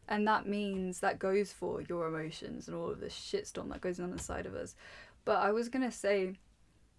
[0.09, 4.01] and that means that goes for your emotions and all of this shitstorm that goes
[4.01, 4.75] on inside of us.
[5.25, 6.35] But I was gonna say,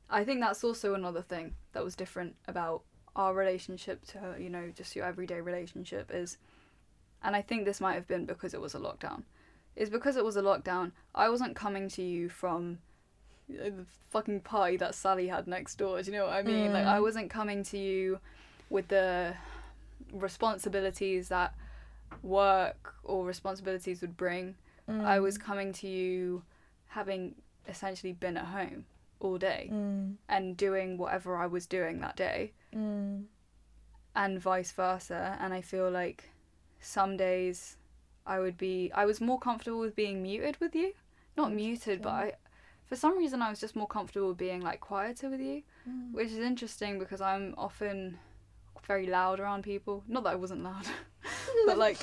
[0.10, 2.84] I think that's also another thing that was different about
[3.16, 6.40] our relationship to you know just your everyday relationship is
[7.24, 9.24] and I think this might have been because it was a lockdown.
[9.76, 12.80] Is because it was a lockdown, I wasn't coming to you from
[13.50, 16.02] the fucking party that Sally had next door.
[16.02, 16.74] Do you know what I mean?
[16.74, 16.96] Like Mm.
[16.98, 18.20] I wasn't coming to you
[18.70, 19.36] with the
[20.12, 21.54] responsibilities that
[22.22, 24.56] work or responsibilities would bring.
[24.90, 26.44] I was coming to you
[26.88, 27.36] having
[27.70, 28.86] essentially been at home
[29.22, 33.24] all day Mm, and doing whatever I was doing that day mm,
[34.14, 35.38] and vice versa.
[35.40, 36.30] And I feel like
[36.82, 37.78] some days
[38.26, 40.92] I would be, I was more comfortable with being muted with you.
[41.38, 42.34] Not muted, but I,
[42.86, 46.12] for some reason, I was just more comfortable being like quieter with you, mm.
[46.12, 48.18] which is interesting because I'm often
[48.86, 50.04] very loud around people.
[50.08, 50.86] Not that I wasn't loud,
[51.66, 51.98] but like,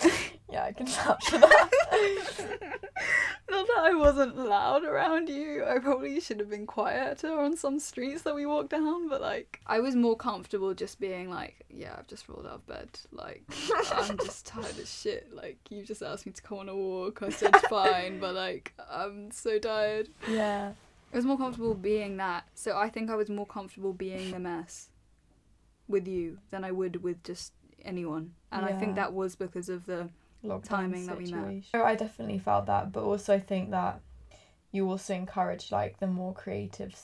[0.50, 1.70] Yeah, I can vouch for that.
[3.50, 5.64] not that I wasn't loud around you.
[5.64, 9.60] I probably should have been quieter on some streets that we walked down, but like,
[9.66, 12.88] I was more comfortable just being like, yeah, I've just rolled out of bed.
[13.12, 13.42] Like,
[13.92, 15.34] I'm just tired as shit.
[15.34, 17.22] Like, you just asked me to go on a walk.
[17.22, 20.08] I said fine, but like, I'm so tired.
[20.28, 20.72] yeah.
[21.12, 22.44] I was more comfortable being that.
[22.54, 24.90] So I think I was more comfortable being the mess
[25.88, 27.52] with you than I would with just
[27.84, 28.34] anyone.
[28.52, 30.08] And I think that was because of the
[30.44, 31.64] lockdown timing that we met.
[31.72, 34.00] So I definitely felt that, but also I think that
[34.72, 36.94] you also encourage like the more creative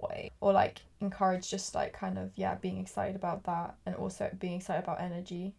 [0.00, 4.30] way, or like encourage just like kind of yeah being excited about that, and also
[4.38, 5.54] being excited about energy.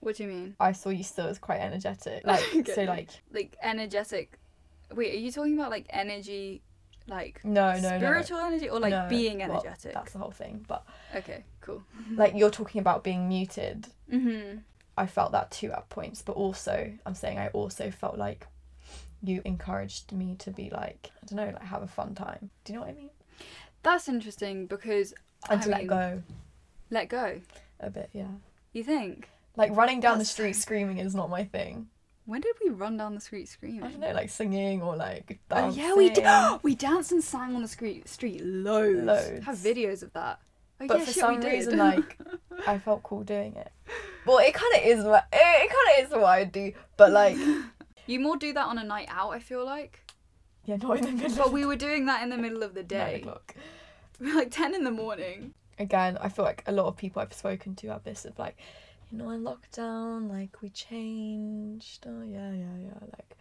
[0.00, 0.56] What do you mean?
[0.60, 4.38] I saw you still as quite energetic, like so like Like energetic.
[4.94, 6.62] Wait, are you talking about like energy,
[7.06, 9.94] like no no spiritual energy, or like no, being well, energetic?
[9.94, 10.64] that's the whole thing.
[10.66, 10.84] But
[11.14, 11.82] Okay, cool.
[12.16, 13.86] like you're talking about being muted.
[14.12, 14.62] Mhm.
[14.96, 18.46] I felt that too at points, but also I'm saying I also felt like
[19.22, 22.50] you encouraged me to be like I don't know, like have a fun time.
[22.64, 23.10] Do you know what I mean?
[23.82, 25.14] That's interesting because
[25.48, 26.22] And I to let go
[26.90, 27.40] Let go.
[27.80, 28.28] a bit, yeah.
[28.72, 29.28] You think?
[29.56, 31.88] Like running down the street screaming is not my thing.
[32.26, 33.82] When did we run down the street screaming?
[33.82, 35.82] I don't know, like singing or like dancing.
[35.82, 36.24] Oh yeah, we did.
[36.62, 39.02] we danced and sang on the street street loads.
[39.02, 39.44] Loads.
[39.46, 40.40] Have videos of that.
[40.80, 42.18] Oh, But yeah, for shit, some reason, like
[42.66, 43.70] I felt cool doing it.
[44.26, 45.04] Well, it kind of is.
[45.04, 46.72] What, it, kind of is what I do.
[46.96, 47.36] But like,
[48.06, 49.30] you more do that on a night out.
[49.30, 50.00] I feel like.
[50.64, 51.36] yeah, not in the middle.
[51.36, 53.20] But we were doing that in the middle of the day.
[53.24, 53.54] nine o'clock.
[54.20, 55.54] like ten in the morning.
[55.78, 58.56] Again, I feel like a lot of people I've spoken to have this of like,
[59.10, 62.06] you know, in lockdown, like we changed.
[62.06, 62.98] Oh yeah, yeah, yeah.
[63.00, 63.36] Like,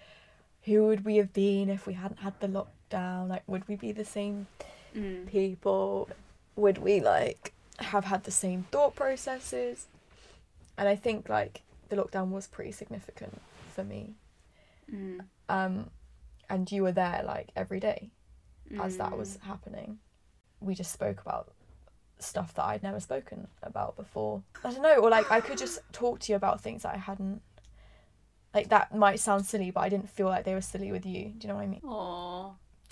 [0.64, 3.28] who would we have been if we hadn't had the lockdown?
[3.28, 4.48] Like, would we be the same
[4.96, 5.28] Mm.
[5.28, 6.10] people?
[6.56, 9.88] Would we like have had the same thought processes?
[10.78, 13.42] And I think like the lockdown was pretty significant
[13.74, 14.14] for me.
[14.94, 15.22] Mm.
[15.48, 15.90] Um,
[16.50, 18.10] and you were there like every day
[18.80, 19.18] as that Mm.
[19.18, 20.00] was happening.
[20.62, 21.52] We just spoke about
[22.20, 24.44] stuff that I'd never spoken about before.
[24.64, 26.98] I don't know, or like I could just talk to you about things that I
[26.98, 27.42] hadn't.
[28.54, 31.34] Like that might sound silly, but I didn't feel like they were silly with you.
[31.38, 31.82] Do you know what I mean?
[31.84, 32.52] Aw.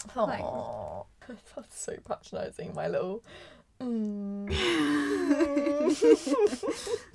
[0.10, 1.06] Aww.
[1.56, 3.24] That's so patronising, my little.
[3.82, 4.48] Mm.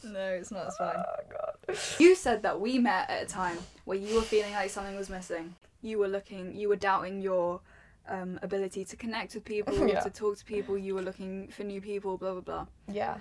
[0.05, 0.67] No, it's not.
[0.69, 0.95] It's fine.
[0.97, 1.77] Oh god.
[1.99, 5.09] You said that we met at a time where you were feeling like something was
[5.09, 5.55] missing.
[5.81, 7.61] You were looking, you were doubting your
[8.09, 10.01] um, ability to connect with people, Yeah.
[10.01, 10.77] to talk to people.
[10.77, 12.67] You were looking for new people, blah, blah, blah.
[12.93, 13.19] Yeah.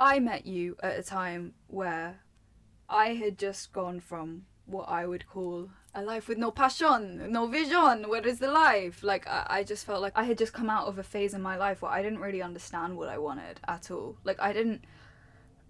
[0.00, 2.20] I met you at a time where
[2.88, 7.46] I had just gone from what I would call a life with no passion, no
[7.46, 8.08] vision.
[8.08, 9.02] Where is the life?
[9.02, 11.42] Like, I, I just felt like I had just come out of a phase in
[11.42, 14.16] my life where I didn't really understand what I wanted at all.
[14.24, 14.84] Like, I didn't.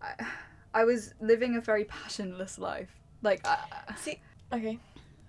[0.03, 0.27] I,
[0.75, 2.91] I was living a very passionless life.
[3.23, 3.59] Like, I,
[3.97, 4.21] See.
[4.53, 4.79] Okay.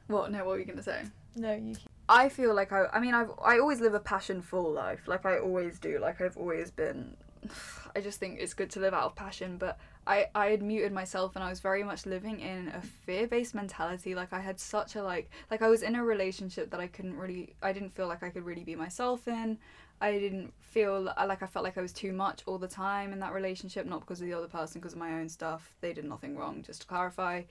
[0.08, 0.32] what?
[0.32, 1.04] No, what were you gonna say?
[1.36, 1.76] No, you.
[2.08, 2.86] I feel like I.
[2.92, 3.32] I mean, I've.
[3.44, 5.08] I always live a passion-full life.
[5.08, 6.00] Like I always do.
[6.00, 7.16] Like I've always been.
[7.96, 10.92] I just think it's good to live out of passion, but I I had muted
[10.92, 14.16] myself and I was very much living in a fear-based mentality.
[14.16, 17.18] Like I had such a like like I was in a relationship that I couldn't
[17.18, 17.56] really.
[17.62, 19.58] I didn't feel like I could really be myself in.
[20.02, 23.20] I didn't feel like I felt like I was too much all the time in
[23.20, 25.76] that relationship, not because of the other person, because of my own stuff.
[25.82, 27.44] They did nothing wrong, just to clarify.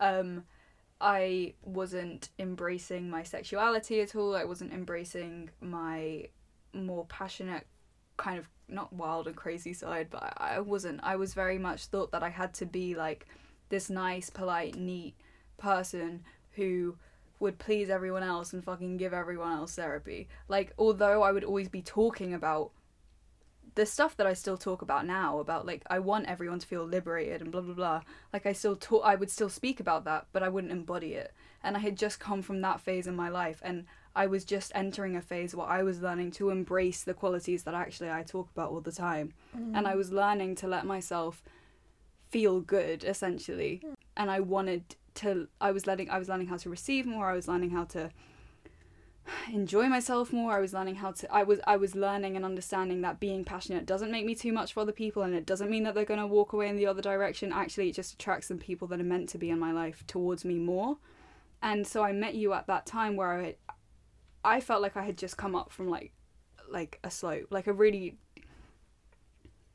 [0.00, 0.42] Um,
[1.00, 4.34] I wasn't embracing my sexuality at all.
[4.34, 6.28] I wasn't embracing my
[6.72, 7.66] more passionate,
[8.16, 11.00] kind of not wild and crazy side, but I, wasn't.
[11.02, 13.26] I was very much thought that I had to be like
[13.68, 15.14] this nice, polite, neat
[15.56, 16.22] person
[16.52, 16.96] who
[17.40, 20.28] would please everyone else and fucking give everyone else therapy.
[20.48, 22.70] Like, although I would always be talking about
[23.74, 26.84] the stuff that I still talk about now about like I want everyone to feel
[26.84, 28.00] liberated and blah blah blah.
[28.32, 31.32] Like I still talk, I would still speak about that, but I wouldn't embody it.
[31.62, 34.70] And I had just come from that phase in my life, and I was just
[34.74, 38.48] entering a phase where I was learning to embrace the qualities that actually I talk
[38.50, 39.96] about all the time, and I mm.
[39.96, 41.42] was learning to let myself
[42.28, 43.82] feel good essentially.
[43.84, 43.94] Mm.
[44.16, 45.48] And I wanted to.
[45.60, 46.10] I was letting.
[46.10, 47.28] I was learning how to receive more.
[47.28, 48.10] I was learning how to
[49.52, 53.00] enjoy myself more i was learning how to i was i was learning and understanding
[53.00, 55.82] that being passionate doesn't make me too much for other people and it doesn't mean
[55.82, 58.58] that they're going to walk away in the other direction actually it just attracts some
[58.58, 60.96] people that are meant to be in my life towards me more
[61.62, 63.54] and so i met you at that time where i
[64.44, 66.12] i felt like i had just come up from like
[66.70, 68.16] like a slope like a really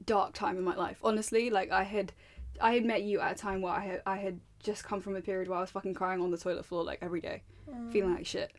[0.05, 0.97] dark time in my life.
[1.03, 2.13] Honestly like i had
[2.59, 5.15] i had met you at a time where i had i had just come from
[5.15, 7.91] a period where i was fucking crying on the toilet floor like every day mm.
[7.91, 8.51] feeling like shit.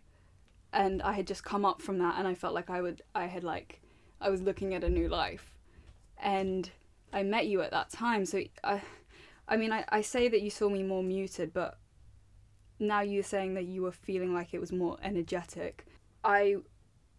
[0.73, 3.27] And I had just come up from that and I felt like I would I
[3.27, 3.81] had like
[4.21, 5.55] I was looking at a new life.
[6.19, 6.71] And
[7.13, 8.83] I met you at that time so I
[9.49, 11.79] I mean I, I say that you saw me more muted but
[12.79, 15.87] now you're saying that you were feeling like it was more energetic
[16.25, 16.57] I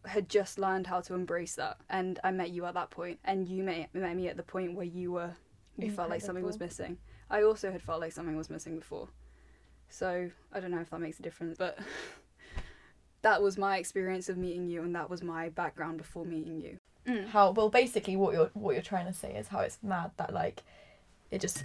[0.05, 3.47] had just learned how to embrace that and I met you at that point and
[3.47, 5.31] you met, met me at the point where you were
[5.77, 6.97] you felt like something was missing.
[7.29, 9.07] I also had felt like something was missing before.
[9.89, 11.77] So I don't know if that makes a difference but
[13.21, 16.77] that was my experience of meeting you and that was my background before meeting you.
[17.07, 20.11] Mm, how well basically what you're what you're trying to say is how it's mad
[20.17, 20.63] that like
[21.31, 21.63] it just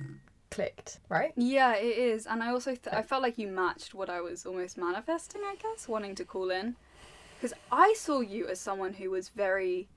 [0.51, 1.33] clicked, right?
[1.37, 4.47] yeah it is and i also th- i felt like you matched what i was
[4.47, 6.77] almost manifesting i guess wanting to call in
[7.37, 9.89] because i saw you as someone who was very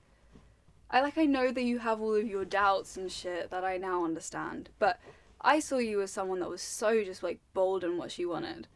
[0.90, 3.76] i like i know that you have all of your doubts and shit that i
[3.76, 4.98] now understand but
[5.40, 8.66] i saw you as someone that was so just like bold in what she wanted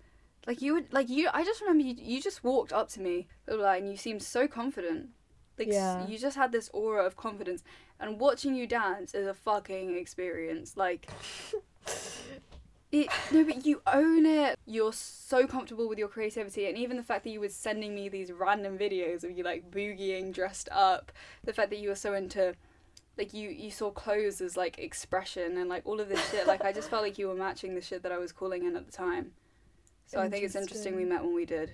[0.47, 3.27] like you would like you i just remember you, you just walked up to me
[3.47, 5.09] like, and you seemed so confident
[5.59, 6.07] like s- Yeah.
[6.07, 7.63] you just had this aura of confidence
[8.01, 11.09] and watching you dance is a fucking experience like
[12.95, 14.57] It, no, but you own it.
[14.67, 18.09] You're so comfortable with your creativity, and even the fact that you were sending me
[18.09, 21.11] these random videos of you like boogieing dressed up,
[21.43, 22.55] the fact that you were so into,
[23.19, 26.47] like you you saw clothes as like expression and like all of this shit.
[26.47, 28.77] Like I just felt like you were matching the shit that I was calling in
[28.77, 29.33] at the time.
[30.07, 31.73] So I think it's interesting we met when we did.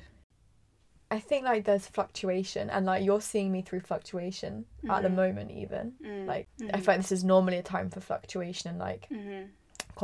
[1.11, 5.17] I think like there's fluctuation and like you're seeing me through fluctuation at the Mhm.
[5.17, 5.93] moment even.
[6.03, 6.27] Mm.
[6.27, 6.77] Like I Mhm.
[6.77, 9.49] feel like this is normally a time for fluctuation and like Mhm.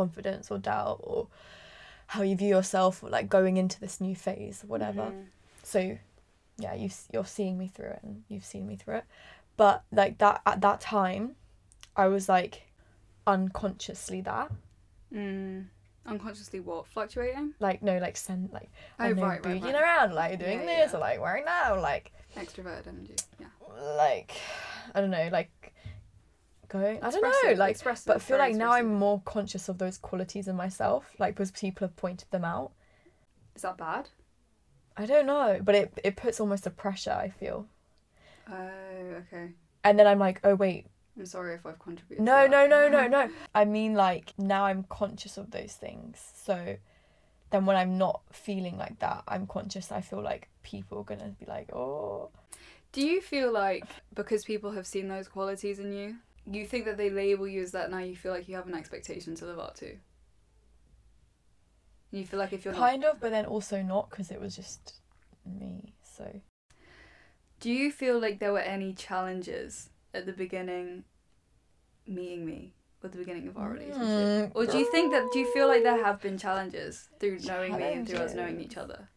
[0.00, 1.28] Confidence or doubt or
[2.12, 5.06] how you view yourself like going into this new phase or whatever.
[5.10, 5.24] Mhm.
[5.62, 5.80] So
[6.58, 9.04] yeah, you you're seeing me through it and you've seen me through it.
[9.56, 11.36] But like that at that time
[12.04, 12.54] I was like
[13.26, 14.50] unconsciously that.
[15.12, 15.66] Mm.
[16.06, 16.86] Unconsciously what?
[16.86, 17.54] Fluctuating?
[17.58, 18.70] Like no like send like
[19.00, 19.74] Oh, know, right, right, right.
[19.74, 20.96] around like doing Yeah, this yeah.
[20.98, 23.16] or like wearing that or like Extroverted energy.
[23.40, 23.46] Yeah.
[23.96, 24.32] like
[24.94, 25.65] I don't know, like
[26.68, 29.98] going I don't know, like but I feel like now I'm more conscious of those
[29.98, 32.72] qualities in myself, like because people have pointed them out.
[33.54, 34.08] Is that bad?
[34.96, 37.66] I don't know, but it it puts almost a pressure, I feel.
[38.50, 38.54] Oh,
[39.18, 39.52] okay.
[39.84, 40.86] And then I'm like, oh wait,
[41.18, 42.24] I'm sorry if I've contributed.
[42.24, 43.30] no, no, no, no, no.
[43.54, 46.18] I mean like now I'm conscious of those things.
[46.34, 46.76] So
[47.50, 49.92] then when I'm not feeling like that, I'm conscious.
[49.92, 52.30] I feel like people are gonna be like, oh,
[52.92, 56.16] Do you feel like because people have seen those qualities in you,
[56.52, 57.98] you think that they label you as that now?
[57.98, 59.96] You feel like you have an expectation to live up to.
[62.12, 64.54] You feel like if you're not, kind of, but then also not because it was
[64.56, 64.94] just
[65.44, 65.92] me.
[66.02, 66.40] So
[67.60, 71.04] do you feel like there were any challenges at the beginning,
[72.06, 75.38] meeting me, at the beginning of our relationship, Mm, or do you think that do
[75.40, 78.76] you feel like there have been challenges through knowing me and through us knowing each
[78.76, 79.08] other?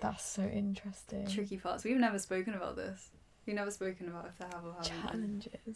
[0.00, 1.26] that's so interesting.
[1.26, 1.82] Tricky parts.
[1.82, 3.10] We've never spoken about this.
[3.46, 5.50] We've never spoken about if there have or haven't.
[5.64, 5.74] been.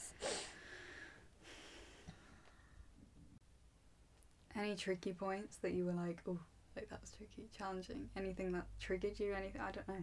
[4.56, 6.38] Any tricky points that you were like, oh,
[6.76, 8.08] like that was tricky, challenging?
[8.16, 9.32] Anything that triggered you?
[9.34, 9.60] Anything?
[9.60, 10.02] I don't know.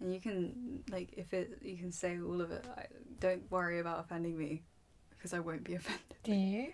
[0.00, 2.66] And you can like if it, you can say all of it.
[2.76, 2.86] I,
[3.20, 4.62] don't worry about offending me,
[5.10, 6.16] because I won't be offended.
[6.22, 6.72] Do you?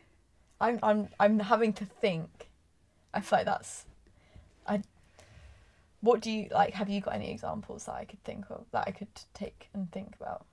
[0.60, 2.48] I'm I'm I'm having to think.
[3.14, 3.86] I feel like that's.
[4.66, 4.82] I.
[6.00, 6.74] What do you like?
[6.74, 9.90] Have you got any examples that I could think of that I could take and
[9.92, 10.46] think about?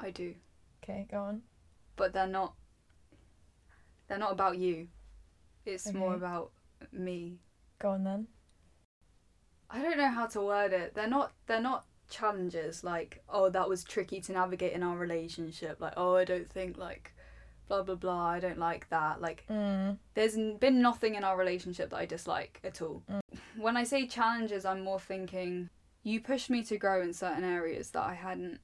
[0.00, 0.34] I do,
[0.82, 1.42] Okay, go on.
[1.96, 2.54] but they're not.
[4.08, 4.88] They're not about you.
[5.66, 6.50] It's more about
[6.92, 7.38] me.
[7.78, 8.26] Go on then.
[9.70, 10.94] I don't know how to word it.
[10.94, 11.32] They're not.
[11.46, 15.78] They're not challenges like oh that was tricky to navigate in our relationship.
[15.78, 17.12] Like oh I don't think like,
[17.68, 18.26] blah blah blah.
[18.28, 19.20] I don't like that.
[19.20, 19.98] Like Mm.
[20.14, 23.02] there's been nothing in our relationship that I dislike at all.
[23.10, 23.20] Mm.
[23.58, 25.68] When I say challenges, I'm more thinking
[26.02, 28.60] you pushed me to grow in certain areas that I hadn't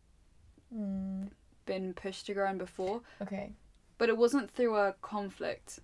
[0.74, 1.28] Mm.
[1.66, 3.52] been pushed to grow in before, Okay.
[3.98, 5.80] But it wasn't through a conflict.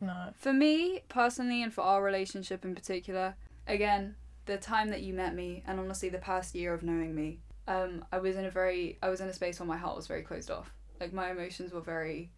[0.00, 0.32] No.
[0.36, 3.34] For me personally, and for our relationship in particular,
[3.66, 4.14] again,
[4.46, 8.04] the time that you met me, and honestly, the past year of knowing me, um,
[8.12, 10.22] I was in a very, I was in a space where my heart was very
[10.22, 10.72] closed off.
[11.00, 12.30] Like my emotions were very,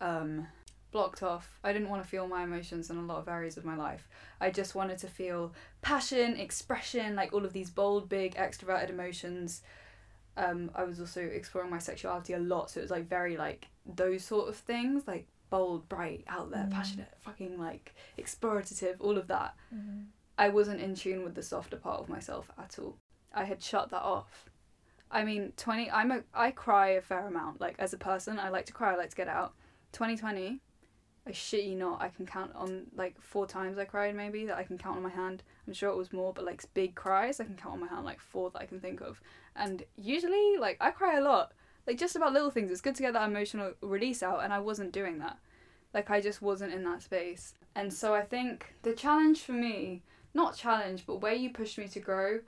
[0.00, 0.46] um,
[0.94, 1.58] blocked off.
[1.64, 4.08] I didn't want to feel my emotions in a lot of areas of my life.
[4.40, 5.52] I just wanted to feel
[5.82, 9.62] passion, expression, like all of these bold, big, extroverted emotions.
[10.36, 13.66] Um, I was also exploring my sexuality a lot, so it was like very like
[13.86, 16.72] those sort of things, like bold, bright, out there, Mm.
[16.72, 19.54] passionate, fucking like explorative, all of that.
[19.74, 20.06] Mm.
[20.36, 22.98] I wasn't in tune with the softer part of myself at all.
[23.32, 24.50] I had shut that off.
[25.10, 28.38] I mean, 20 I'm a I cry a fair amount like as a person.
[28.38, 29.54] I like to cry, I like to get out.
[29.92, 30.60] 2020,
[31.26, 34.58] I shit you not, I can count on like four times I cried maybe that
[34.58, 35.42] I can count on my hand.
[35.66, 38.04] I'm sure it was more, but like big cries, I can count on my hand
[38.04, 39.20] like four that I can think of.
[39.54, 41.52] And usually like I cry a lot.
[41.86, 42.70] Like just about little things.
[42.70, 45.38] It's good to get that emotional release out and I wasn't doing that.
[45.92, 47.54] Like I just wasn't in that space.
[47.74, 50.02] And so I think the challenge for me
[50.34, 52.40] not challenge, but where you pushed me to grow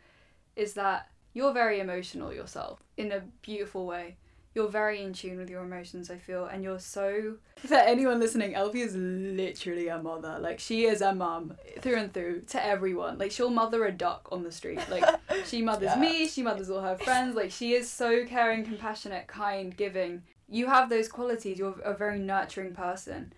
[0.56, 4.16] is that you're very emotional yourself in a beautiful way.
[4.56, 7.36] You're very in tune with your emotions, I feel, and you're so.
[7.56, 10.38] For anyone listening, Elvie is literally a mother.
[10.40, 13.18] Like, she is a mum through and through to everyone.
[13.18, 14.80] Like, she'll mother a duck on the street.
[14.88, 15.04] Like,
[15.44, 16.00] she mothers Yeah.
[16.00, 17.36] me, she mothers all her friends.
[17.36, 20.22] Like, she is so caring, compassionate, kind, giving.
[20.48, 21.58] You have those qualities.
[21.58, 23.34] You're a very nurturing person.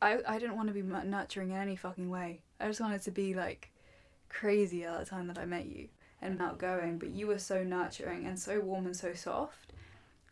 [0.00, 2.40] I, I didn't want to be nurturing in any fucking way.
[2.58, 3.72] I just wanted to be, like,
[4.30, 5.88] crazy at the time that I met you
[6.22, 6.98] and outgoing, mm.
[6.98, 9.74] but you were so nurturing and so warm and so soft.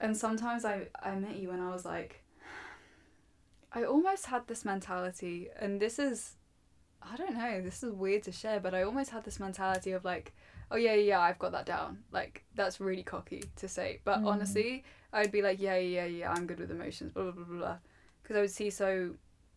[0.01, 2.23] And sometimes I, I met you and I was like,
[3.73, 6.37] I almost had this mentality, and this is,
[7.03, 10.05] I don't know, this is weird to share, but I almost had this mentality of
[10.05, 10.33] like,
[10.73, 11.99] oh yeah, yeah, I've got that down.
[12.11, 14.01] Like, that's really cocky to say.
[14.05, 14.27] But Mm.
[14.27, 17.59] honestly, I'd be like, yeah, yeah, yeah, yeah, I'm good with emotions, blah, blah, blah,
[17.59, 17.77] blah.
[18.23, 19.15] Because I would see so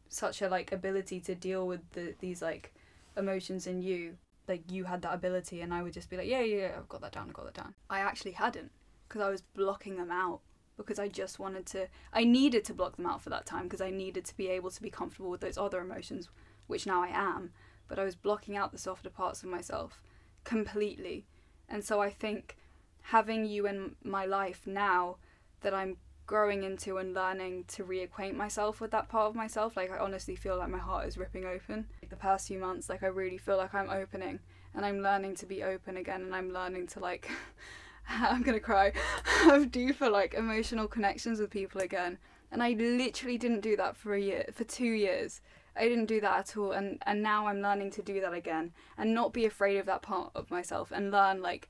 [0.09, 2.73] such a like ability to deal with the these like
[3.17, 4.17] emotions in you.
[4.47, 6.89] Like you had that ability, and I would just be like, yeah, yeah, yeah I've
[6.89, 7.73] got that down, I've got that down.
[7.89, 8.71] I actually hadn't
[9.07, 10.41] because I was blocking them out
[10.77, 11.87] because I just wanted to.
[12.11, 14.71] I needed to block them out for that time because I needed to be able
[14.71, 16.29] to be comfortable with those other emotions,
[16.67, 17.51] which now I am.
[17.87, 20.01] But I was blocking out the softer parts of myself
[20.43, 21.25] completely,
[21.69, 22.57] and so I think
[23.01, 25.17] having you in my life now
[25.61, 29.75] that I'm growing into and learning to reacquaint myself with that part of myself.
[29.75, 31.87] Like I honestly feel like my heart is ripping open.
[32.01, 34.39] Like the past few months, like I really feel like I'm opening
[34.73, 37.29] and I'm learning to be open again and I'm learning to like
[38.09, 38.93] I'm gonna cry.
[39.43, 42.17] have for like emotional connections with people again.
[42.51, 45.41] And I literally didn't do that for a year for two years.
[45.75, 48.73] I didn't do that at all and, and now I'm learning to do that again
[48.95, 51.67] and not be afraid of that part of myself and learn like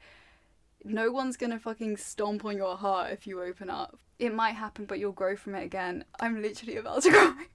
[0.84, 3.98] no one's gonna fucking stomp on your heart if you open up.
[4.20, 6.04] It might happen, but you'll grow from it again.
[6.20, 7.46] I'm literally about to cry.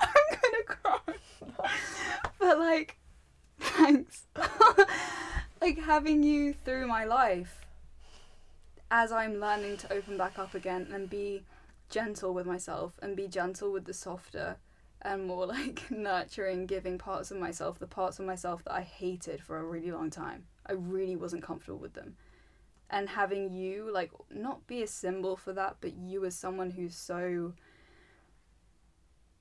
[0.00, 1.14] I'm gonna cry.
[2.38, 2.98] but like,
[3.60, 4.26] thanks.
[5.60, 7.66] Like having you through my life
[8.90, 11.42] as I'm learning to open back up again and be
[11.90, 14.56] gentle with myself and be gentle with the softer
[15.02, 19.42] and more like nurturing, giving parts of myself, the parts of myself that I hated
[19.42, 20.44] for a really long time.
[20.66, 22.16] I really wasn't comfortable with them.
[22.90, 26.96] And having you, like, not be a symbol for that, but you as someone who's
[26.96, 27.52] so.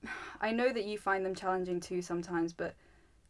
[0.41, 2.75] I know that you find them challenging too sometimes, but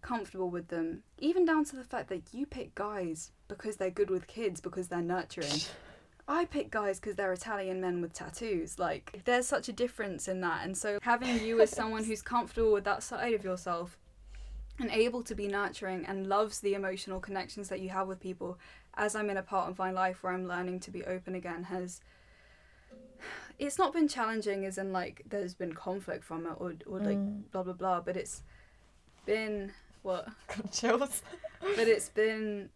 [0.02, 1.04] comfortable with them.
[1.20, 4.88] Even down to the fact that you pick guys because they're good with kids, because
[4.88, 5.62] they're nurturing.
[6.30, 8.78] I pick guys because they're Italian men with tattoos.
[8.78, 10.66] Like, there's such a difference in that.
[10.66, 13.98] And so, having you as someone who's comfortable with that side of yourself
[14.80, 18.60] and able to be nurturing and loves the emotional connections that you have with people
[18.96, 21.64] as I'm in a part of my life where I'm learning to be open again
[21.64, 22.02] has
[23.60, 27.18] it's not been challenging as in like there's been conflict from it or, or like
[27.18, 27.44] Mm.
[27.52, 28.44] blah blah blah but it's
[29.26, 29.72] been
[30.08, 31.22] what Got chills.
[31.62, 32.70] but it's been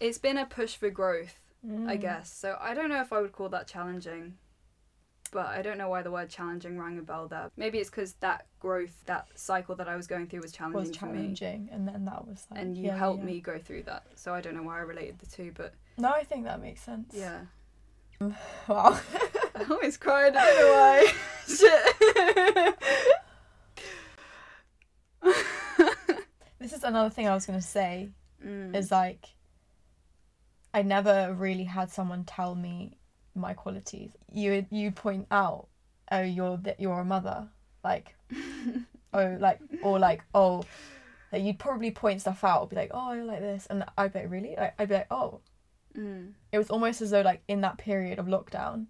[0.00, 2.00] it's been a push for growth I Mm.
[2.00, 4.34] guess so I don't know if I would call that challenging
[5.32, 8.12] but I don't know why the word challenging rang a bell there maybe it's because
[8.20, 11.68] that growth that cycle that I was going through was challenging, was for me challenging,
[11.72, 12.60] and then that was like.
[12.60, 13.24] and you yeah, helped yeah.
[13.26, 14.04] me go through that.
[14.14, 16.82] So I don't know why I related the two, but No, I think that makes
[16.82, 17.12] sense.
[17.16, 17.40] yeah.
[18.68, 18.98] Wow.
[19.56, 20.34] I always cried.
[20.36, 21.12] I don't know why.
[21.48, 22.74] Shit.
[26.66, 28.10] This is another thing I was gonna say.
[28.44, 28.76] Mm.
[28.76, 29.28] is like
[30.74, 32.98] I never really had someone tell me
[33.34, 34.10] my qualities.
[34.30, 35.68] You would you point out,
[36.12, 37.48] oh you're th- you're a mother,
[37.84, 38.14] like
[39.14, 40.64] oh like or like oh,
[41.32, 44.12] like you'd probably point stuff out, or be like oh you're like this, and I'd
[44.12, 45.40] be like really, like, I'd be like oh.
[45.96, 46.32] Mm.
[46.52, 48.86] It was almost as though like in that period of lockdown,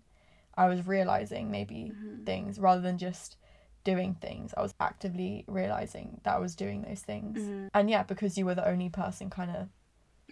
[0.57, 2.25] I was realizing maybe Mhm.
[2.27, 3.37] things rather than just
[3.93, 4.53] doing things.
[4.57, 7.39] I was actively realizing that I was doing those things.
[7.39, 7.71] Mhm.
[7.73, 9.69] And yeah, because you were the only person kind of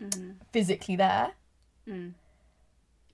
[0.01, 0.37] Mhm.
[0.53, 1.33] physically there,
[1.87, 2.13] Mm.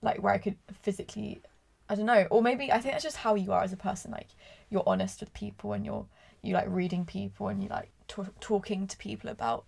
[0.01, 1.41] like where I could physically,
[1.89, 4.11] I don't know, or maybe I think that's just how you are as a person.
[4.11, 4.29] Like
[4.69, 6.07] you're honest with people and you're
[6.43, 9.63] you like reading people and you like t- talking to people about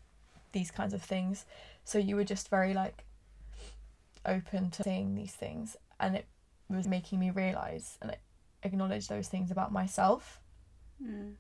[0.54, 1.46] these kinds of things.
[1.86, 3.04] So you were just very like
[4.26, 6.26] open to saying these things, and it
[6.70, 8.18] was making me realize and
[8.64, 10.40] acknowledge those things about myself,
[11.06, 11.34] Mm.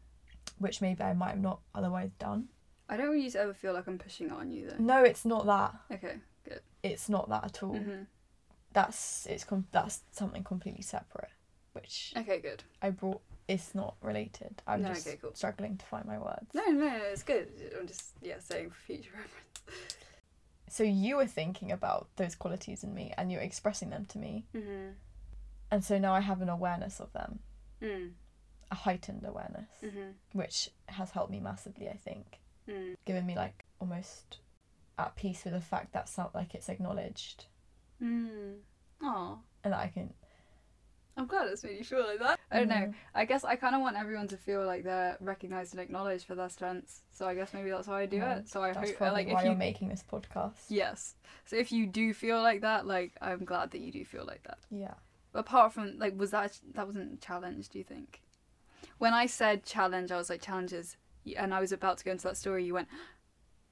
[0.59, 2.49] which maybe I might have not otherwise done.
[2.89, 4.75] I don't want you to ever feel like I'm pushing it on you though.
[4.77, 5.73] No, it's not that.
[5.91, 6.59] Okay, good.
[6.83, 7.75] It's not that at all.
[7.77, 8.03] hmm
[8.73, 11.31] That's it's com- that's something completely separate,
[11.73, 12.63] which Okay, good.
[12.81, 13.21] I brought.
[13.47, 14.61] It's not related.
[14.67, 15.31] I'm No, just okay, cool.
[15.33, 16.47] struggling to find my words.
[16.53, 17.49] No, no, no, it's good.
[17.79, 19.95] I'm just yeah saying for future reference.
[20.69, 24.45] So you were thinking about those qualities in me, and you're expressing them to me,
[24.55, 24.91] Mm-hmm.
[25.71, 27.39] and so now I have an awareness of them,
[27.81, 28.11] Mm.
[28.71, 30.11] A heightened awareness, Mm-hmm.
[30.33, 31.89] which has helped me massively.
[31.89, 32.95] I think, Mm.
[33.05, 34.39] given me like almost
[34.97, 37.45] at peace with the fact that some like it's acknowledged,
[38.01, 38.59] Mm.
[39.01, 39.37] Aw.
[39.63, 40.13] and that I can.
[41.15, 42.39] I'm glad it's made you feel like that.
[42.49, 42.75] I don't know.
[42.75, 42.93] Mm.
[43.13, 46.33] I guess I kind of want everyone to feel like they're recognized and acknowledged for
[46.33, 47.01] their strengths.
[47.11, 48.49] So I guess maybe that's how I do Well, it.
[48.49, 50.53] So I hope, like, why if you're making this podcast.
[50.69, 51.13] yes.
[51.45, 54.41] So if you do feel like that, like, I'm glad that you do feel like
[54.43, 54.57] that.
[54.71, 54.95] Yeah.
[55.35, 57.69] Apart from like, was that that wasn't a challenge?
[57.69, 58.22] Do you think?
[59.03, 60.95] When I said challenge, I was like challenges,
[61.35, 62.63] and I was about to go into that story.
[62.63, 62.87] You went.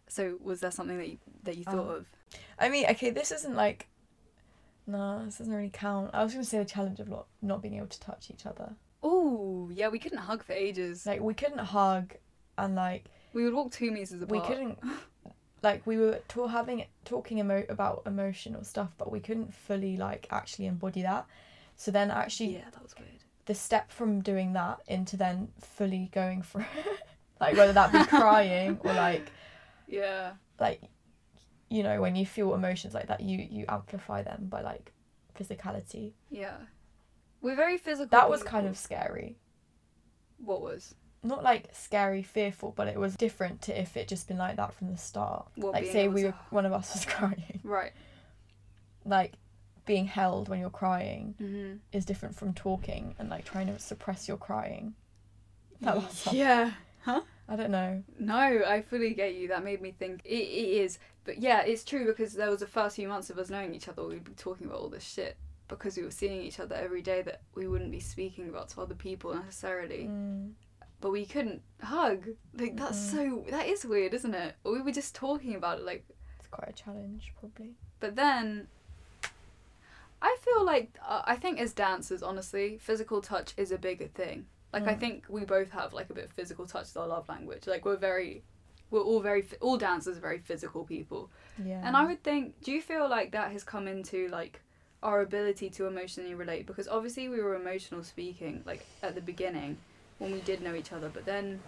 [0.10, 2.00] So was there something that you that you thought Oh.
[2.00, 2.06] of?
[2.60, 3.88] I mean, okay, this isn't like.
[4.86, 6.10] No, this doesn't really count.
[6.14, 8.76] I was gonna say the challenge of not not being able to touch each other.
[9.02, 11.06] Oh yeah, we couldn't hug for ages.
[11.06, 12.16] Like we couldn't hug,
[12.58, 14.32] and like we would walk two meters apart.
[14.32, 14.80] we couldn't.
[15.64, 20.28] Like we were to- having talking emo- about emotional stuff, but we couldn't fully like
[20.30, 21.26] actually embody that.
[21.78, 23.21] So then actually Yeah, that was weird.
[23.46, 26.68] The step from doing that into then fully going for it,
[27.40, 29.32] like whether that be crying or like
[29.88, 30.34] Yeah.
[30.60, 30.82] like
[31.70, 34.92] you know when you feel emotions like that you you amplify them by like
[35.40, 36.58] physicality Yeah.
[37.42, 38.10] We're very physical.
[38.12, 39.38] that was kind of scary
[40.38, 44.38] what was not like scary fearful but it was different to if it just been
[44.38, 47.60] like that from the start What, like say we were one of us was crying
[47.64, 47.92] right.
[49.06, 49.34] like
[49.86, 51.74] being held when you're crying Mm-hmm.
[51.92, 54.94] is different from talking and like trying to suppress your crying
[55.82, 56.72] that was Yeah.
[57.04, 57.22] Huh?
[57.50, 59.48] I don't know No, I fully get you.
[59.50, 60.22] That made me think.
[60.24, 63.38] It, it is, but yeah, it's true because there was the first few months of
[63.40, 64.06] us knowing each other.
[64.06, 65.36] We'd be talking about all this shit
[65.68, 68.82] because we were seeing each other every day that we wouldn't be speaking about to
[68.82, 70.08] other people necessarily.
[70.10, 70.52] Mm.
[71.02, 72.28] But we couldn't hug.
[72.54, 73.44] Like that's so.
[73.50, 74.56] That is weird, isn't it?
[74.64, 75.86] Or we were just talking about it.
[75.86, 76.06] Like,
[76.40, 78.68] it's quite a challenge probably but then.
[80.72, 84.46] I like uh, I think as dancers, honestly, physical touch is a bigger thing.
[84.74, 85.00] Like I Mm.
[85.00, 87.68] think we both have like a bit of physical touch as our love language.
[87.68, 88.44] Like we're very,
[88.90, 91.30] we're all very all dancers are very physical people.
[91.72, 94.62] yeah And I would think, do you feel like that has come into like
[95.04, 96.66] our ability to emotionally relate?
[96.68, 99.78] Because obviously we were emotional speaking like at the beginning
[100.20, 101.60] when we did know each other, but then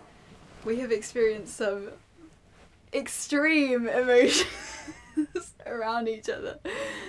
[0.64, 1.90] we have experienced some
[2.94, 4.46] extreme emotions
[5.66, 6.60] around each other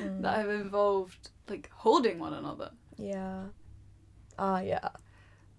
[0.03, 0.22] Mm.
[0.22, 2.70] that have involved like holding one another.
[2.97, 3.45] yeah
[4.38, 4.88] ah yeah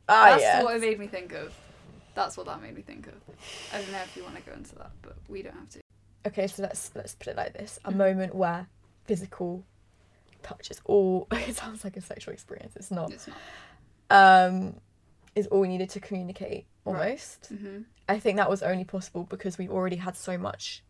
[0.09, 1.53] ah That's yeah what it made me think of.
[2.13, 3.13] That's what that made me think of.
[3.73, 5.79] I don't know if you want to go into that, but we don't have to.
[6.27, 7.97] okay so let's let's put it like this a Mhm.
[7.97, 8.67] moment where
[9.05, 9.63] physical
[10.43, 13.37] touch is all it sounds like a sexual experience it's not It's not.
[14.09, 14.75] um
[15.35, 16.95] is all we needed to communicate Right.
[17.09, 17.81] almost Mm-hmm.
[18.09, 20.83] i think that was only possible because we already had so much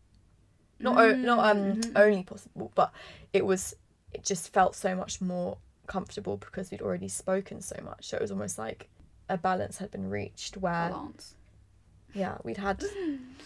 [0.80, 1.92] not o- not um Mhm.
[1.96, 2.92] only possible but
[3.32, 3.74] it was
[4.12, 8.20] it just felt so much more comfortable because we'd already spoken so much so it
[8.22, 8.88] was almost like
[9.28, 11.34] a balance had been reached where Balance.
[12.14, 12.82] yeah we'd had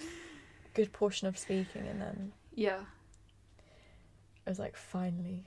[0.74, 2.80] good portion of speaking and then Yeah.
[4.46, 5.44] it was like finally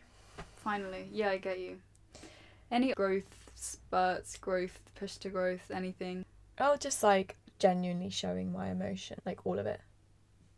[0.56, 1.78] Finally, yeah, I get you.
[2.72, 6.24] Any growth spurts, growth, push to growth, anything?
[6.60, 9.82] oh just like genuinely showing my emotion like all of it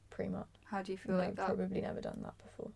[0.09, 1.45] pretty much How do you feel No, like that?
[1.47, 2.71] probably never done that before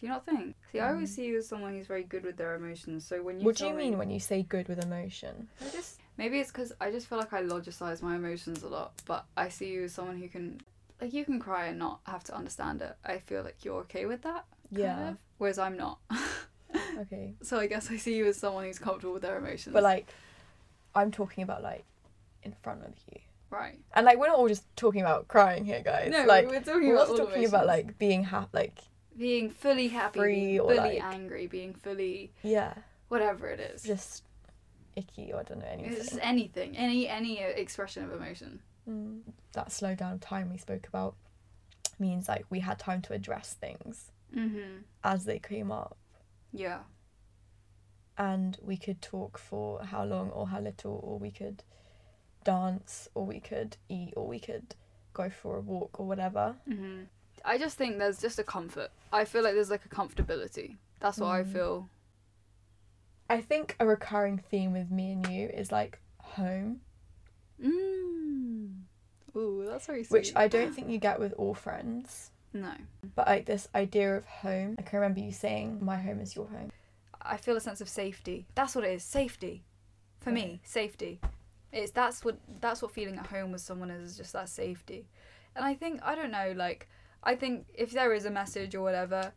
[0.00, 0.54] Do you not think?
[0.72, 1.14] See, I always Mm.
[1.14, 3.04] see you as someone who's very good with their emotions.
[3.06, 5.68] So when you what do you mean me- when you say good with emotion I
[5.70, 9.24] just maybe it's because I just feel like I logicize my emotions a lot, but
[9.36, 10.60] I see you as someone who can
[11.00, 12.96] like you can cry and not have to understand it.
[13.04, 14.44] I feel like you're okay with that.
[14.70, 15.98] yeah of, whereas I'm not.
[17.00, 19.72] okay so I guess I see you as someone who's comfortable with their emotions.
[19.72, 20.06] but like
[20.94, 21.84] i'm talking about like
[22.42, 23.20] in front of you
[23.50, 23.78] right.
[23.94, 26.88] and like we're not all just talking about crying here guys No, like we're talking
[26.88, 28.78] we're about also talking about like being happy like
[29.18, 32.74] being fully happy, Free being fully like- angry, being fully yeah
[33.08, 33.82] whatever it is.
[33.82, 34.22] just
[34.96, 38.60] icky or i don't know anything It's just anything, any any uh, expression of emotion.
[38.88, 39.20] Mm.
[39.52, 41.14] that slow down of time we spoke about
[41.98, 44.82] means like we had time to address things Mm-hmm.
[45.04, 45.96] as they came up
[46.52, 46.80] Yeah.
[48.16, 51.62] and we could talk for how long or how little or we could
[52.44, 54.74] dance or we could eat or we could
[55.14, 57.02] go for a walk or whatever Mm-hmm.
[57.48, 58.90] I just think there's just a comfort.
[59.12, 60.76] I feel like there's like a comfortability.
[61.00, 61.52] That's what I Mm.
[61.52, 61.88] feel.
[63.30, 66.80] i think a recurring theme with me and you is like home
[67.62, 68.82] Mm.
[69.36, 70.12] Ooh, that's very sweet.
[70.18, 72.72] which i don't think you get with all friends No.
[73.14, 76.46] but like this idea of home i can remember you saying my home is your
[76.48, 76.70] home
[77.20, 78.46] I feel a sense of safety.
[78.54, 79.02] That's what it is.
[79.02, 79.64] Safety.
[80.20, 81.20] For me, safety.
[81.72, 85.04] It's that's what that's what feeling at home with someone is, is just that safety.
[85.54, 86.88] And I think I don't know, like
[87.22, 89.32] I think if there is a message or whatever,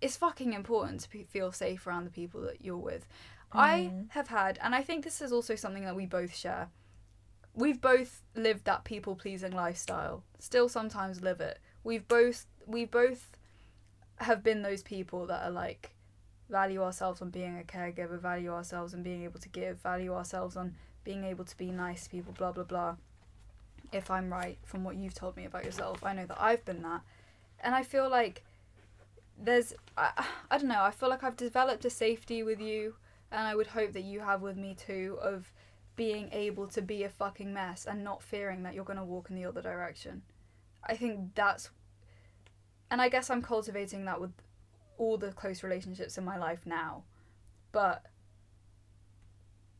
[0.00, 3.06] it's fucking important to pe- feel safe around the people that you're with.
[3.52, 4.10] I Mhm.
[4.10, 6.70] have had, and I think this is also something that we both share.
[7.54, 10.24] We've both lived that people pleasing lifestyle.
[10.38, 11.60] Still sometimes live it.
[11.84, 13.30] We've both we both
[14.18, 15.94] have been those people that are like
[16.48, 20.56] value ourselves on being a caregiver, value ourselves on being able to give, value ourselves
[20.56, 20.74] on
[21.04, 22.96] being able to be nice to people, blah blah blah.
[23.94, 26.82] If I'm right from what you've told me about yourself, I know that I've been
[26.82, 27.02] that.
[27.60, 28.42] And I feel like
[29.38, 32.94] there's I, I don't know, I feel like I've developed a safety with you
[33.32, 35.52] and I would hope that you have with me too of
[35.96, 39.30] being able to be a fucking mess and not fearing that you're going to walk
[39.30, 40.22] in the other direction.
[40.84, 41.70] I think that's
[42.90, 44.32] and I guess I'm cultivating that with
[44.98, 47.02] all the close relationships in my life now.
[47.72, 48.04] But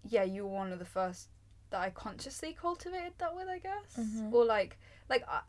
[0.08, 1.28] yeah, you were one of the first
[1.70, 3.96] that I consciously cultivated that with, I guess.
[3.98, 4.32] Mhm.
[4.32, 5.40] Or like like I,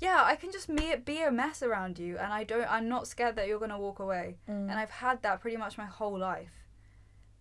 [0.00, 3.06] yeah, I can just be, be a mess around you and I don't I'm not
[3.08, 4.70] scared that you're going to walk away Mm.
[4.70, 6.52] and I've had that pretty much my whole life.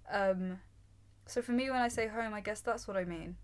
[0.10, 0.60] Um,
[1.26, 3.36] So for me, when I say home, I guess that's what I mean.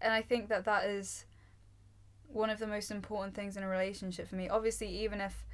[0.00, 1.24] And I think that that is
[2.26, 4.48] one of the most important things in a relationship for me.
[4.48, 5.44] Obviously, even if,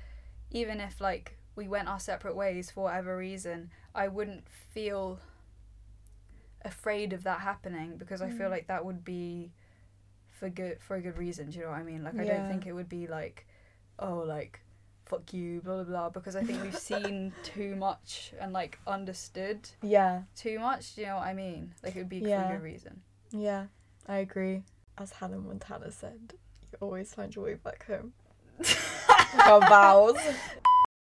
[0.50, 5.20] even if like we went our separate ways for whatever reason, I wouldn't feel
[6.64, 8.52] afraid of that happening because I feel Mm.
[8.52, 9.52] like that would be
[10.30, 11.50] for good for a good reason.
[11.50, 12.02] Do you know what I mean?
[12.04, 12.36] Like I Yeah.
[12.38, 13.46] don't think it would be like,
[13.98, 14.60] oh like,
[15.06, 16.08] fuck you, blah blah blah.
[16.10, 20.94] Because I think we've seen too much and like understood Yeah, too much.
[20.94, 21.74] Do you know what I mean?
[21.82, 23.02] Like it would be for a good reason.
[23.30, 23.66] yeah,
[24.08, 24.62] I agree.
[24.96, 26.34] As Hannah Montana said,
[26.70, 28.12] you always find your way back home.
[29.46, 30.16] Our vows.